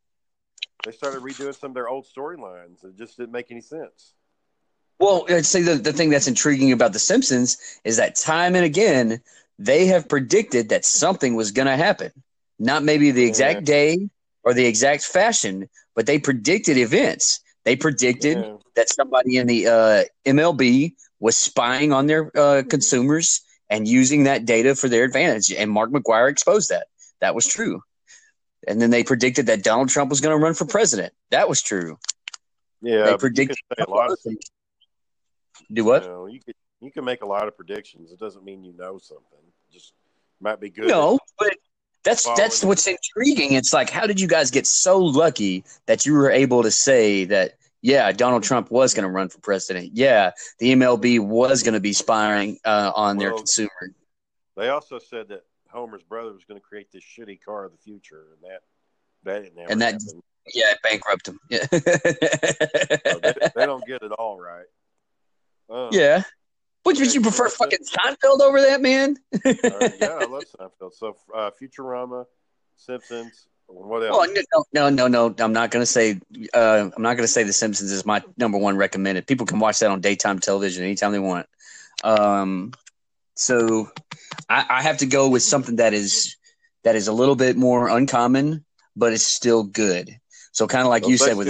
[0.85, 2.83] They started redoing some of their old storylines.
[2.85, 4.13] It just didn't make any sense.
[4.99, 8.65] Well, I'd say the, the thing that's intriguing about The Simpsons is that time and
[8.65, 9.21] again,
[9.59, 12.11] they have predicted that something was going to happen.
[12.59, 13.65] Not maybe the exact Yeah.
[13.65, 14.09] day
[14.47, 17.41] or the exact fashion, but they predicted events.
[17.65, 18.55] They predicted Yeah.
[18.77, 24.45] that somebody in the uh, MLB was spying on their uh, consumers and using that
[24.45, 25.51] data for their advantage.
[25.51, 26.87] And Mark McGwire exposed that.
[27.19, 27.81] That was true.
[28.65, 31.11] And then they predicted that Donald Trump was going to run for president.
[31.31, 31.97] That was true.
[32.81, 34.39] Yeah, they predicted a lot of things.
[35.73, 36.03] Do what?
[36.03, 38.13] You, know, you could you can make a lot of predictions.
[38.13, 39.43] It doesn't mean you know something.
[39.73, 39.91] Just
[40.39, 40.87] might be good.
[40.87, 41.53] No, but
[42.03, 43.53] that's that's what's intriguing.
[43.53, 47.25] It's like, how did you guys get so lucky that you were able to say
[47.25, 47.53] that?
[47.83, 49.91] Yeah, Donald Trump was going to run for president.
[49.93, 53.93] Yeah, the MLB was going to be spying uh, on their consumer.
[54.55, 57.77] They also said that Homer's brother was going to create this shitty car of the
[57.77, 58.61] future, and that
[59.23, 60.21] that didn't And that- happen.
[60.53, 61.39] Yeah, it bankrupt him.
[61.49, 64.65] Yeah, So they, they don't get it all right.
[65.69, 66.23] Um, yeah.
[66.87, 69.17] Would, would you prefer fucking Seinfeld over that, man?
[69.33, 70.93] uh, yeah, I love Seinfeld.
[70.93, 72.23] So uh, Futurama,
[72.77, 74.15] Simpsons, what else?
[74.17, 75.43] Oh no, no, no, no!
[75.43, 76.21] I'm not gonna say.
[76.53, 79.27] Uh, I'm not gonna say The Simpsons is my number one recommended.
[79.27, 81.47] People can watch that on daytime television anytime they want.
[82.05, 82.71] Um,
[83.35, 83.91] so
[84.47, 86.37] I, I have to go with something that is
[86.85, 88.63] that is a little bit more uncommon,
[88.95, 90.17] but it's still good.
[90.53, 91.49] So kind of like you said with.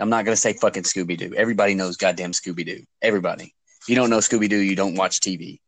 [0.00, 1.34] I'm not gonna say fucking Scooby Doo.
[1.36, 2.84] Everybody knows goddamn Scooby Doo.
[3.02, 3.54] Everybody.
[3.82, 5.60] If you don't know Scooby Doo, you don't watch TV.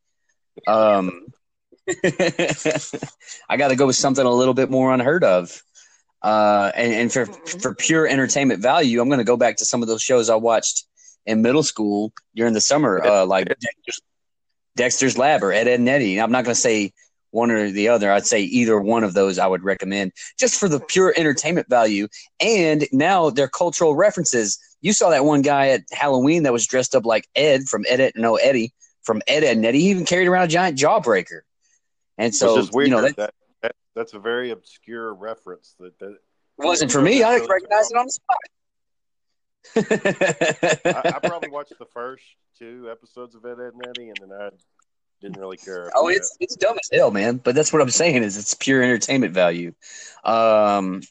[0.66, 1.26] Um,
[3.48, 5.62] I got to go with something a little bit more unheard of.
[6.22, 9.82] Uh, and, and for for pure entertainment value, I'm going to go back to some
[9.82, 10.84] of those shows I watched
[11.26, 14.00] in middle school during the summer, uh, like Dexter's,
[14.76, 16.20] Dexter's Lab or Ed, Edd and Eddy.
[16.20, 16.92] I'm not going to say
[17.32, 18.12] one or the other.
[18.12, 22.06] I'd say either one of those I would recommend just for the pure entertainment value.
[22.40, 24.58] And now they're cultural references.
[24.80, 28.00] You saw that one guy at Halloween that was dressed up like Ed from Ed,
[28.00, 28.72] Ed no Eddie
[29.02, 29.80] from Ed, Edd and Eddy.
[29.80, 31.40] He even carried around a giant jawbreaker.
[32.18, 35.74] And so, weird you know, that that, that that's a very obscure reference.
[35.80, 36.18] That, that
[36.58, 37.22] wasn't for me.
[37.22, 38.36] I recognized it on the spot.
[39.74, 42.24] I, I probably watched the first
[42.58, 44.50] two episodes of Ed, Edd and Eddy, and then I
[45.22, 45.90] didn't really care.
[45.94, 47.36] Oh, it's it's dumb as hell, man.
[47.38, 49.72] But that's what I'm saying is it's pure entertainment value.
[50.24, 51.02] Um,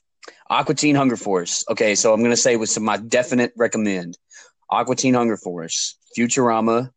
[0.50, 1.64] Aqua Teen Hunger Force.
[1.70, 4.18] Okay, so I'm gonna say with some my definite recommend.
[4.70, 6.92] Aqua Teen Hunger Force, Futurama,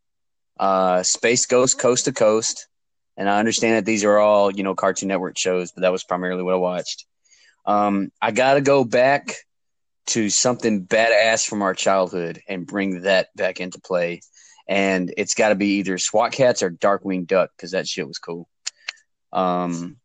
[0.61, 2.69] uh, Space Ghost Coast to Coast,
[3.17, 6.05] and I understand that these are all you know Cartoon Network shows, but that was
[6.05, 7.07] primarily what I watched.
[7.65, 9.37] Um, I gotta go back
[10.07, 14.21] to something badass from our childhood and bring that back into play
[14.67, 18.19] and it's got to be either SWAT Cats or Darkwing Duck because that shit was
[18.19, 18.49] cool.
[19.33, 19.97] Um,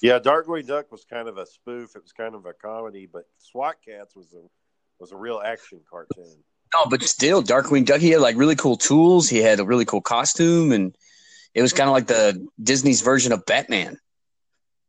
[0.00, 1.94] Yeah, Darkwing Duck was kind of a spoof.
[1.96, 4.42] It was kind of a comedy, but SWAT Cats was a
[4.98, 6.42] was a real action cartoon.
[6.74, 8.00] no, but still, Darkwing Duck.
[8.00, 9.28] He had like really cool tools.
[9.28, 10.96] He had a really cool costume, and
[11.54, 13.98] it was kind of like the Disney's version of Batman.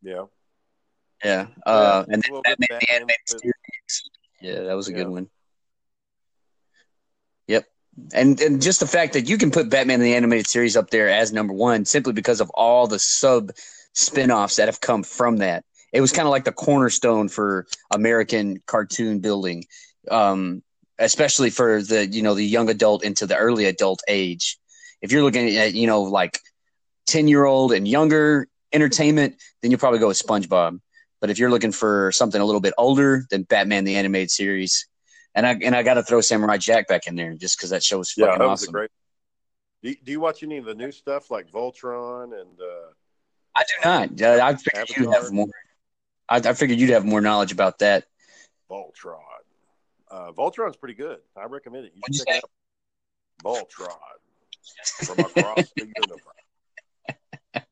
[0.02, 0.26] Yeah,
[1.24, 4.10] Yeah, uh, Yeah, and then bit Batman the animated series.
[4.42, 5.30] Yeah, that was a good one.
[8.14, 11.10] And and just the fact that you can put Batman the animated series up there
[11.10, 13.52] as number one simply because of all the sub
[13.94, 15.64] spin-offs that have come from that.
[15.92, 19.66] It was kind of like the cornerstone for American cartoon building.
[20.10, 20.64] Um,
[21.00, 24.60] especially for the you know the young adult into the early adult age.
[25.02, 26.40] If you're looking at you know like
[27.08, 30.80] 10 year old and younger entertainment, then you'll probably go with SpongeBob.
[31.22, 34.88] But if you're looking for something a little bit older, then Batman the animated series.
[35.36, 37.84] And I and I got to throw Samurai Jack back in there just because that
[37.84, 38.72] show was fucking yeah, that was awesome.
[38.74, 38.90] great.
[39.82, 42.60] Do you, do you watch any of the new stuff like Voltron and?
[42.60, 42.92] uh
[43.56, 44.22] I do not.
[44.22, 45.48] Uh, I figured you'd have more.
[46.30, 48.06] I, I figured you'd have more knowledge about that.
[48.70, 49.20] Voltron.
[50.10, 51.20] Uh, Voltron's pretty good.
[51.36, 51.94] I recommend it.
[51.96, 52.50] You What'd should you check out.
[53.44, 53.98] Voltron
[55.06, 56.22] from across the universe.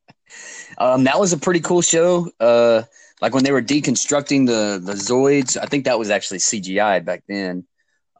[0.78, 2.30] Um, that was a pretty cool show.
[2.40, 2.84] Uh,
[3.22, 7.24] like when they were deconstructing the the Zoids, I think that was actually CGI back
[7.28, 7.66] then.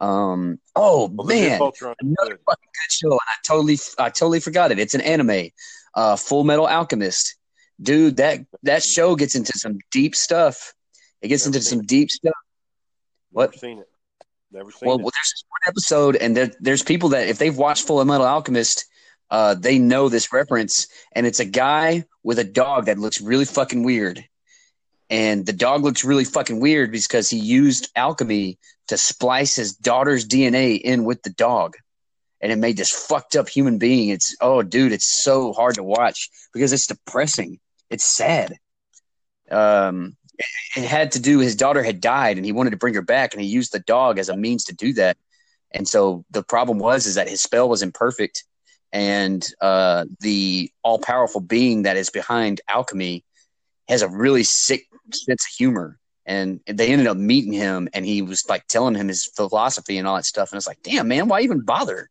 [0.00, 2.38] Um, oh Well, man, another good.
[2.48, 4.78] fucking good show, and I totally, I totally forgot it.
[4.78, 5.48] It's an anime,
[5.94, 7.36] uh, Full Metal Alchemist,
[7.80, 8.16] dude.
[8.18, 10.72] That that show gets into some deep stuff.
[11.20, 12.34] It gets Never into some deep stuff.
[13.32, 13.50] What?
[13.50, 13.88] Never seen it.
[14.52, 15.02] Never seen Well, it.
[15.02, 18.24] well, there's this one episode, and there, there's people that if they've watched Full Metal
[18.26, 18.84] Alchemist,
[19.30, 23.44] uh, they know this reference, and it's a guy with a dog that looks really
[23.44, 24.24] fucking weird.
[25.10, 30.26] And the dog looks really fucking weird because he used alchemy to splice his daughter's
[30.26, 31.76] DNA in with the dog.
[32.40, 34.10] And it made this fucked up human being.
[34.10, 37.58] It's, oh, dude, it's so hard to watch because it's depressing.
[37.90, 38.58] It's sad.
[39.50, 40.16] Um,
[40.76, 43.32] it, had to do, his daughter had died and he wanted to bring her back,
[43.32, 45.16] and he used the dog as a means to do that.
[45.72, 48.44] And so the problem was is that his spell was imperfect,
[48.92, 53.24] and uh, the all powerful being that is behind alchemy
[53.88, 55.98] has a really sick sense of humor.
[56.26, 60.06] And they ended up meeting him, and he was like telling him his philosophy and
[60.06, 60.52] all that stuff.
[60.52, 62.10] And it's like, damn, man, why even bother?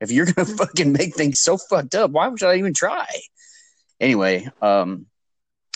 [0.00, 3.08] If you're gonna fucking make things so fucked up, why should I even try?
[3.98, 5.06] Anyway, um,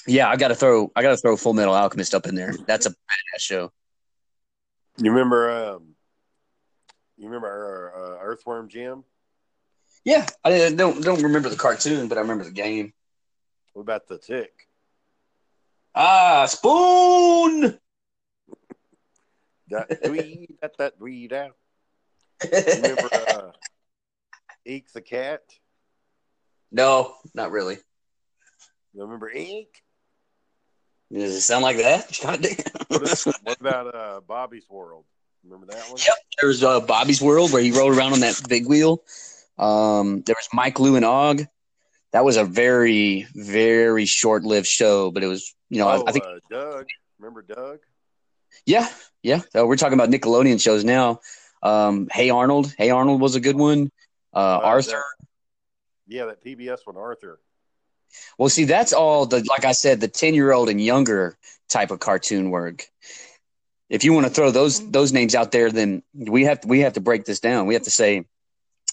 [0.06, 2.54] yeah, I gotta throw, I gotta throw Full Metal Alchemist up in there.
[2.66, 3.72] That's a badass show.
[4.98, 5.50] You remember?
[5.50, 5.94] Um,
[7.16, 9.04] you remember uh, Earthworm Jim?
[10.04, 12.92] Yeah, I don't don't remember the cartoon, but I remember the game.
[13.72, 14.68] What about the Tick?
[15.94, 17.78] Ah, spoon.
[19.68, 21.56] That weed, that that weed out.
[22.44, 23.52] Remember uh,
[24.66, 25.40] Eek the cat?
[26.70, 27.78] no, not really.
[28.92, 29.82] You remember Eek?
[31.10, 32.14] Does it sound like that?
[33.42, 35.06] What about uh, Bobby's World?
[35.44, 35.98] Remember that one?
[35.98, 36.16] Yep.
[36.40, 39.02] There's uh, Bobby's World where he rode around on that big wheel.
[39.58, 41.46] Um, there was Mike Lu and Og.
[42.12, 46.10] That was a very, very short lived show, but it was, you know, oh, I,
[46.10, 46.86] I think, uh, Doug.
[47.18, 47.78] Remember Doug?
[48.66, 48.88] yeah,
[49.22, 49.40] yeah.
[49.52, 51.20] So we're talking about Nickelodeon shows now.
[51.62, 52.74] Um, hey Arnold.
[52.76, 53.90] Hey Arnold was a good one.
[54.34, 54.90] Uh, Uh, Arthur.
[54.90, 55.26] that-
[56.08, 57.40] yeah, that PBS one, Arthur.
[58.36, 61.38] Well, see, that's all the like I said, the ten year old and younger
[61.70, 62.86] type of cartoon work.
[63.88, 66.80] If you want to throw those those names out there, then we have to, we
[66.80, 67.66] have to break this down.
[67.66, 68.26] We have to say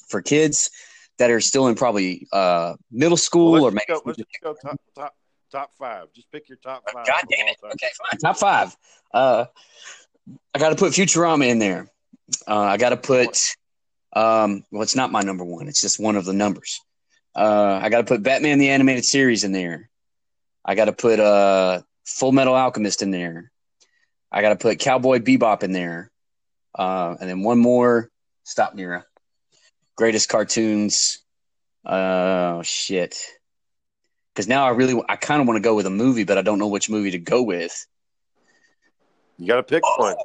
[0.07, 0.69] for kids
[1.17, 4.30] that are still in probably uh, middle school Well, or let's, maybe go, let's just
[4.41, 5.13] go top top
[5.51, 6.11] top five.
[6.13, 7.05] Just pick your top five.
[7.05, 7.57] God damn it.
[7.63, 8.19] Okay, fine.
[8.19, 8.75] Top five.
[9.13, 9.45] Uh,
[10.53, 11.87] I got to put Futurama in there.
[12.47, 13.39] Uh, I got to put.
[14.13, 15.67] Um, well, it's not my number one.
[15.67, 16.79] It's just one of the numbers.
[17.35, 19.89] Uh, I got to put Batman the animated series in there.
[20.65, 23.51] I got to put uh, Full Metal Alchemist in there.
[24.31, 26.11] I got to put Cowboy Bebop in there.
[26.77, 28.09] Uh, and then one more.
[28.43, 29.03] Stop, Nira.
[29.95, 31.19] Greatest cartoons.
[31.85, 33.17] Oh shit.
[34.34, 36.41] Because now I really, I kind of want to go with a movie, but I
[36.41, 37.86] don't know which movie to go with.
[39.38, 40.15] You got to pick one.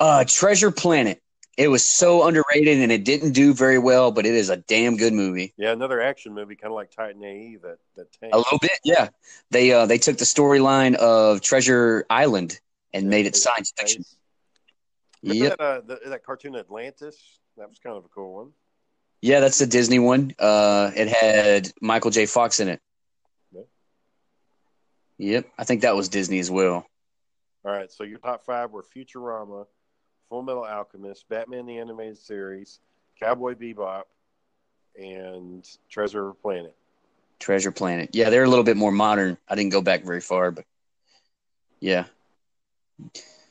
[0.00, 1.22] Uh, Treasure Planet.
[1.56, 4.96] It was so underrated and it didn't do very well, but it is a damn
[4.96, 5.54] good movie.
[5.56, 7.56] Yeah, another action movie, kind of like Titan AE.
[7.62, 8.32] That that tank.
[8.32, 9.08] A little bit, yeah.
[9.50, 12.60] They uh they took the storyline of Treasure Island
[12.94, 14.04] and made it science fiction.
[15.22, 15.58] Yep.
[15.58, 17.16] that, uh, the, that cartoon Atlantis?
[17.56, 18.50] That was kind of a cool one.
[19.20, 20.34] Yeah, that's the Disney one.
[20.38, 22.26] Uh, it had Michael J.
[22.26, 22.80] Fox in it.
[25.18, 26.86] Yep, I think that was Disney as well.
[27.64, 29.66] All right, so your top five were Futurama,
[30.28, 32.78] Full Metal Alchemist, Batman the Animated Series,
[33.20, 34.04] Cowboy Bebop,
[34.96, 36.76] and Treasure Planet.
[37.40, 38.10] Treasure Planet.
[38.12, 39.38] Yeah, they're a little bit more modern.
[39.48, 40.64] I didn't go back very far, but
[41.80, 42.04] yeah.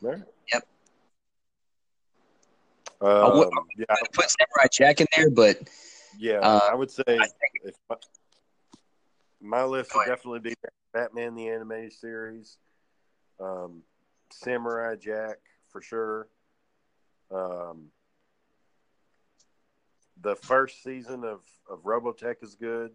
[0.01, 0.25] There.
[0.53, 0.67] Yep.
[3.01, 5.69] Um, would- yeah, I put Samurai Jack in there, but
[6.17, 6.39] yeah.
[6.39, 7.75] Uh, I would say I think if
[9.41, 10.55] my, my list Go would definitely be
[10.93, 12.57] Batman the Animated Series,
[13.39, 13.81] um,
[14.31, 15.37] Samurai Jack
[15.69, 16.27] for sure.
[17.31, 17.87] Um,
[20.21, 22.91] the first season of, of Robotech is good.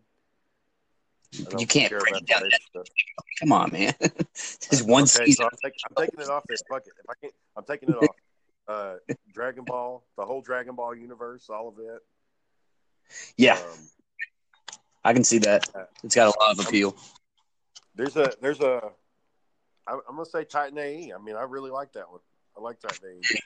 [1.34, 2.42] I you can't care break it down.
[2.74, 2.88] That,
[3.40, 3.94] come on, man.
[4.00, 5.32] There's one Okay, season.
[5.32, 6.92] So I'm, take, I'm taking it off this bucket.
[6.98, 8.16] If I can't, I'm taking it off.
[8.68, 8.94] Uh,
[9.32, 12.00] Dragon Ball, the whole Dragon Ball universe, all of it.
[13.36, 13.78] Yeah, Um,
[15.04, 15.68] I can see that.
[16.04, 16.96] It's got a lot of appeal.
[17.94, 18.90] there's a there's a.
[19.86, 21.12] I'm, gonna say Titan AE.
[21.12, 22.20] I mean, I really like that one.
[22.56, 23.38] I like Titan AE.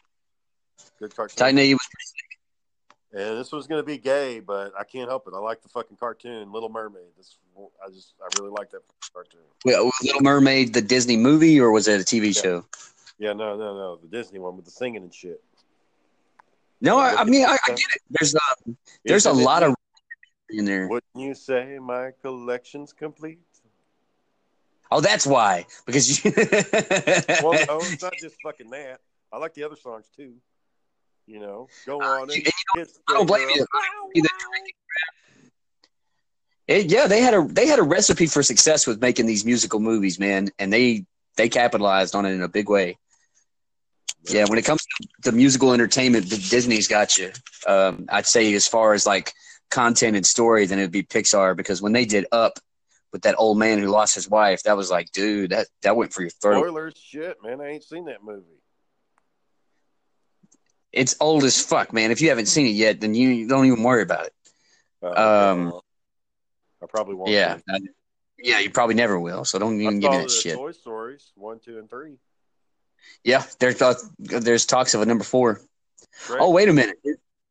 [0.99, 1.37] Good cartoon.
[1.37, 1.89] Titan AE was
[3.13, 5.33] And this was gonna be gay, but I can't help it.
[5.35, 7.05] I like the fucking cartoon, Little Mermaid.
[7.17, 7.39] This,
[7.85, 8.83] I just, I really like that
[9.13, 9.41] cartoon.
[9.65, 12.43] Wait, was Little Mermaid the Disney movie or was it a TV Yeah.
[12.43, 12.65] show?
[13.19, 15.43] Yeah, no, no, no, the Disney one with the singing and shit.
[16.83, 18.03] No, I, I mean I, I get it.
[18.11, 18.73] There's um, a
[19.07, 19.75] there's a lot of?
[20.51, 20.89] In there.
[20.89, 23.41] Wouldn't you say my collection's complete?
[24.91, 26.31] Oh, that's why because you.
[27.43, 29.01] Well, no, it's not just fucking that.
[29.33, 30.35] I like the other songs too.
[31.27, 32.43] You know, go Uh, on you-
[32.77, 33.67] kiss I don't blame you.
[36.69, 39.81] It- yeah, they had a they had a recipe for success with making these musical
[39.81, 41.05] movies, man, and they
[41.37, 42.99] they capitalized on it in a big way.
[44.29, 47.31] Yeah, when it comes to the musical entertainment, Disney's got you.
[47.67, 49.33] Um, I'd say as far as like
[49.71, 52.59] content and story than it'd be Pixar because when they did Up
[53.13, 56.13] with that old man who lost his wife, that was like, dude, that that went
[56.13, 56.61] for your throat.
[56.61, 57.61] Spoilers, shit, man.
[57.61, 58.45] I ain't seen that movie.
[60.93, 62.11] It's old as fuck, man.
[62.11, 64.33] If you haven't seen it yet, then you don't even worry about it.
[65.03, 65.81] Uh, Um,
[66.83, 67.31] I probably won't.
[67.31, 67.79] Yeah, I-
[68.39, 69.45] yeah, you probably never will.
[69.45, 70.55] So don't even I give me that shit.
[70.55, 72.19] Toy Stories one, two, and three.
[73.25, 75.61] Yeah, there's uh, there's talks of a number four.
[76.27, 76.41] Great.
[76.41, 76.99] Oh, wait a minute.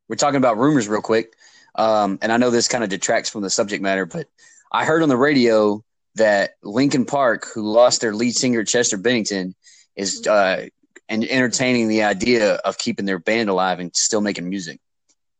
[0.07, 1.33] We're talking about rumors real quick.
[1.75, 4.27] Um, and I know this kind of detracts from the subject matter, but
[4.71, 5.83] I heard on the radio
[6.15, 9.55] that Linkin Park, who lost their lead singer Chester Bennington,
[9.95, 10.67] is uh,
[11.09, 14.79] and entertaining the idea of keeping their band alive and still making music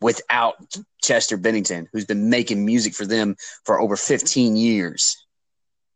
[0.01, 0.55] without
[1.01, 5.25] Chester Bennington, who's been making music for them for over 15 years.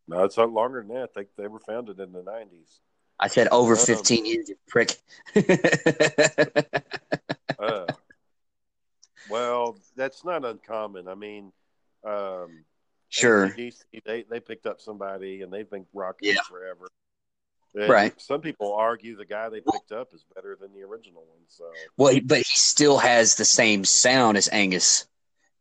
[0.08, 1.14] No, it's not longer than that.
[1.14, 2.80] They they were founded in the nineties.
[3.20, 4.96] I said over Um, 15 years, you prick.
[7.60, 7.86] Uh,
[9.30, 11.08] well, that's not uncommon.
[11.08, 11.52] I mean,
[12.04, 12.64] um,
[13.10, 13.46] sure.
[13.46, 16.42] AC/DC, they they picked up somebody and they've been rocking Yeah.
[16.48, 16.88] forever.
[17.76, 18.20] And Right.
[18.20, 21.42] Some people argue the guy they picked up is better than the original one.
[21.48, 21.66] So
[21.98, 25.06] Well, but he still has the same sound as Angus,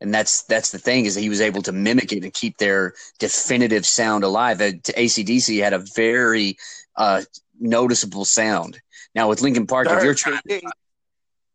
[0.01, 2.57] and that's that's the thing is that he was able to mimic it and keep
[2.57, 4.61] their definitive sound alive.
[4.61, 6.57] Uh, ACDC had a very
[6.97, 7.23] uh,
[7.61, 8.81] noticeable sound.
[9.15, 10.41] Now with Linkin Park, if you're trying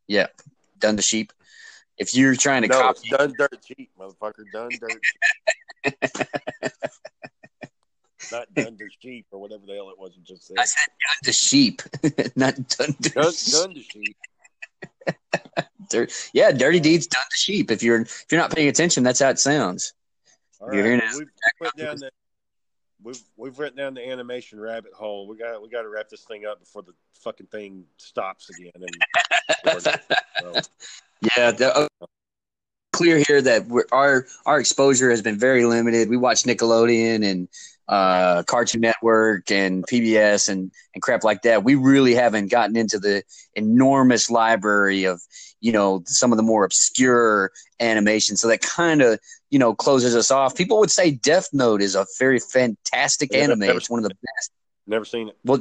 [0.07, 0.27] Yeah.
[0.77, 1.31] done the sheep,
[1.97, 4.51] if you're trying to no, copy, done dirt cheap, motherfucker.
[4.51, 5.01] Done dirt.
[8.31, 10.57] Not done to sheep or whatever the hell it was you just said.
[10.57, 11.81] I said done the sheep,
[12.35, 14.17] not done the Done, done to sheep.
[15.89, 17.69] Dir- yeah, dirty deeds done to sheep.
[17.69, 19.93] If you're if you're not paying attention, that's how it sounds.
[20.59, 21.27] All You're right, hearing well, we've
[21.59, 22.11] written down the
[23.03, 25.27] we've we've written down the animation rabbit hole.
[25.27, 28.71] We got we got to wrap this thing up before the fucking thing stops again.
[28.75, 30.53] And so,
[31.37, 32.05] Yeah, the, uh,
[32.91, 36.09] clear here that our our exposure has been very limited.
[36.09, 37.47] We watch Nickelodeon and
[37.87, 41.63] uh, Cartoon Network and PBS and and crap like that.
[41.63, 43.23] We really haven't gotten into the
[43.55, 45.21] enormous library of
[45.59, 48.37] you know some of the more obscure animation.
[48.37, 49.19] So that kind of
[49.49, 50.55] you know closes us off.
[50.55, 53.63] People would say Death Note is a very fantastic Yeah, anime.
[53.63, 54.51] It's one of the best.
[54.87, 55.37] never seen it.
[55.43, 55.59] Well,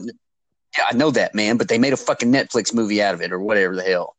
[0.79, 3.33] yeah, I know that, man, but they made a fucking Netflix movie out of it
[3.33, 4.17] or whatever the hell.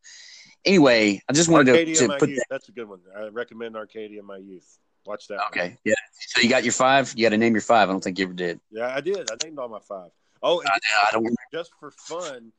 [0.65, 2.43] Anyway, I just wanted Arcadia to, to put Youth.
[2.49, 2.99] That's a good one.
[3.17, 4.77] I recommend Arcadia My Youth.
[5.05, 5.37] Watch that.
[5.37, 5.47] one.
[5.47, 5.93] Okay, yeah.
[6.13, 7.13] So you got your five.
[7.15, 7.89] You got to name your five.
[7.89, 8.59] I don't think you ever did.
[8.71, 9.29] Yeah, I did.
[9.29, 10.11] I named all my five.
[10.41, 10.77] Oh, I,
[11.07, 11.27] I don't.
[11.53, 12.51] just for fun,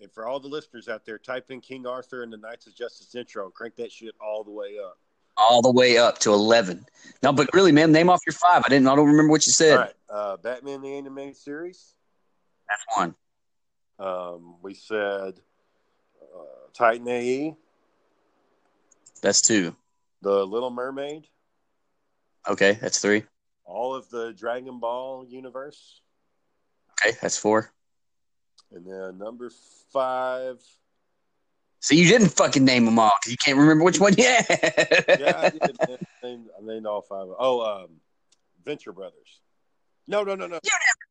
[0.00, 2.74] and for all the listeners out there, type in King Arthur and the Knights of
[2.74, 4.98] Justice intro and crank that shit all the way up.
[5.36, 6.84] All the way up to eleven.
[7.22, 8.62] No, but really, man, name off your five.
[8.66, 8.88] I didn't.
[8.88, 9.78] I don't remember what you said.
[9.78, 9.94] All right.
[10.10, 11.94] Uh, Batman the Animated Series.
[12.68, 13.14] That's one.
[13.98, 15.34] Um, we said
[16.34, 17.56] uh, Titan AE,
[19.22, 19.74] That's two.
[20.22, 21.26] The Little Mermaid,
[22.46, 23.24] Okay, that's three.
[23.64, 26.00] all of the Dragon Ball universe,
[26.92, 27.70] Okay, that's four.
[28.72, 29.50] and then number
[29.92, 30.60] five.
[31.80, 34.14] So you didn't fucking name them all 'cause you can't remember which one.
[34.18, 34.42] Yeah.
[35.18, 35.62] Yeah, I did.
[35.88, 37.28] I named, I named all five.
[37.38, 38.00] Oh, um,
[38.64, 39.40] Venture Brothers.
[40.06, 40.58] No, no, no, no.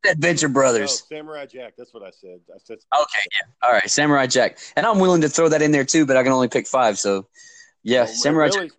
[0.06, 0.54] Adventure no.
[0.54, 1.04] Brothers.
[1.08, 1.74] Samurai Jack.
[1.78, 2.40] That's what I said.
[2.54, 2.80] I said.
[2.94, 3.48] Okay, yeah.
[3.68, 4.58] All right, Samurai Jack.
[4.76, 6.98] And I'm willing to throw that in there too, but I can only pick five.
[7.00, 7.28] So,
[7.84, 8.72] yeah, Well, Samurai Jack.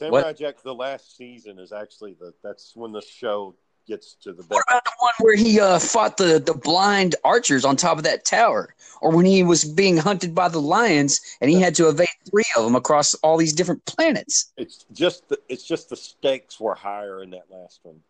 [0.00, 0.62] Samurai Jack.
[0.62, 2.32] The last season is actually the.
[2.42, 3.54] That's when the show
[3.86, 4.64] gets to the What best.
[4.68, 8.24] about the one where he uh, fought the, the blind archers on top of that
[8.24, 8.74] tower?
[9.02, 12.44] Or when he was being hunted by the lions and he had to evade three
[12.56, 14.52] of them across all these different planets?
[14.56, 15.38] It's just the.
[15.48, 18.00] It's just the stakes were higher in that last one.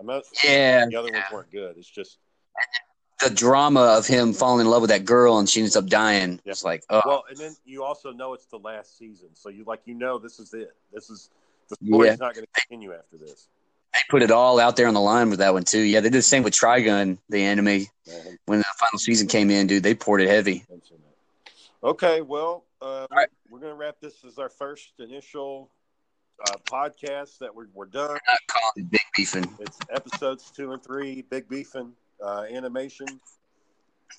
[0.00, 0.24] I'm not.
[0.44, 0.86] Yeah.
[0.86, 1.76] The other ones weren't good.
[1.78, 2.18] It's just.
[3.22, 6.40] The drama of him falling in love with that girl and she ends up dying.
[6.44, 6.50] Yeah.
[6.52, 9.64] It's like, oh, Well, and then you also know it's the last season, so you
[9.64, 10.74] like you know this is it.
[10.92, 11.30] This is
[11.68, 12.16] the story's Yeah.
[12.16, 13.48] not going to continue after this.
[13.94, 15.80] they put it all out there on the line with that one too.
[15.80, 17.64] Yeah, they did the same with Trigun, the anime.
[17.64, 17.86] Man,
[18.44, 20.56] When the final season came in, dude, they poured it heavy.
[20.68, 21.88] I haven't seen that.
[21.88, 23.28] Okay, well, uh, right.
[23.48, 25.70] we're going to wrap this as our first initial
[26.46, 28.10] uh, podcast that we're, we're done.
[28.10, 29.56] Not calling it big beefing.
[29.60, 33.06] It's episodes two and three, Big Beefin' uh, animation.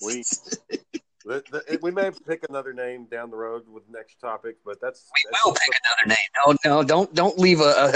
[0.04, 0.22] We
[1.24, 5.10] the, the, we may pick another name down the road with next topic, but that's,
[5.14, 6.56] We that's will pick another name.
[6.64, 7.92] No, no, don't don't leave a,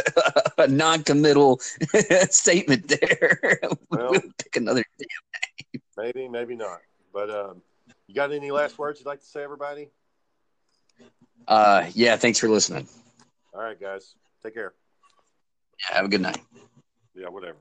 [0.58, 1.58] a, a non-committal
[2.30, 3.58] statement there.
[3.90, 5.82] Well- we'll pick another name.
[5.96, 6.80] maybe, maybe not.
[7.12, 7.62] But um,
[8.06, 9.88] you got any last words you'd like to say, everybody?
[11.46, 12.86] Uh, yeah, thanks for listening.
[13.54, 14.72] All right, guys, take care.
[15.90, 16.38] Yeah, have a good night.
[17.14, 17.58] Yeah, whatever.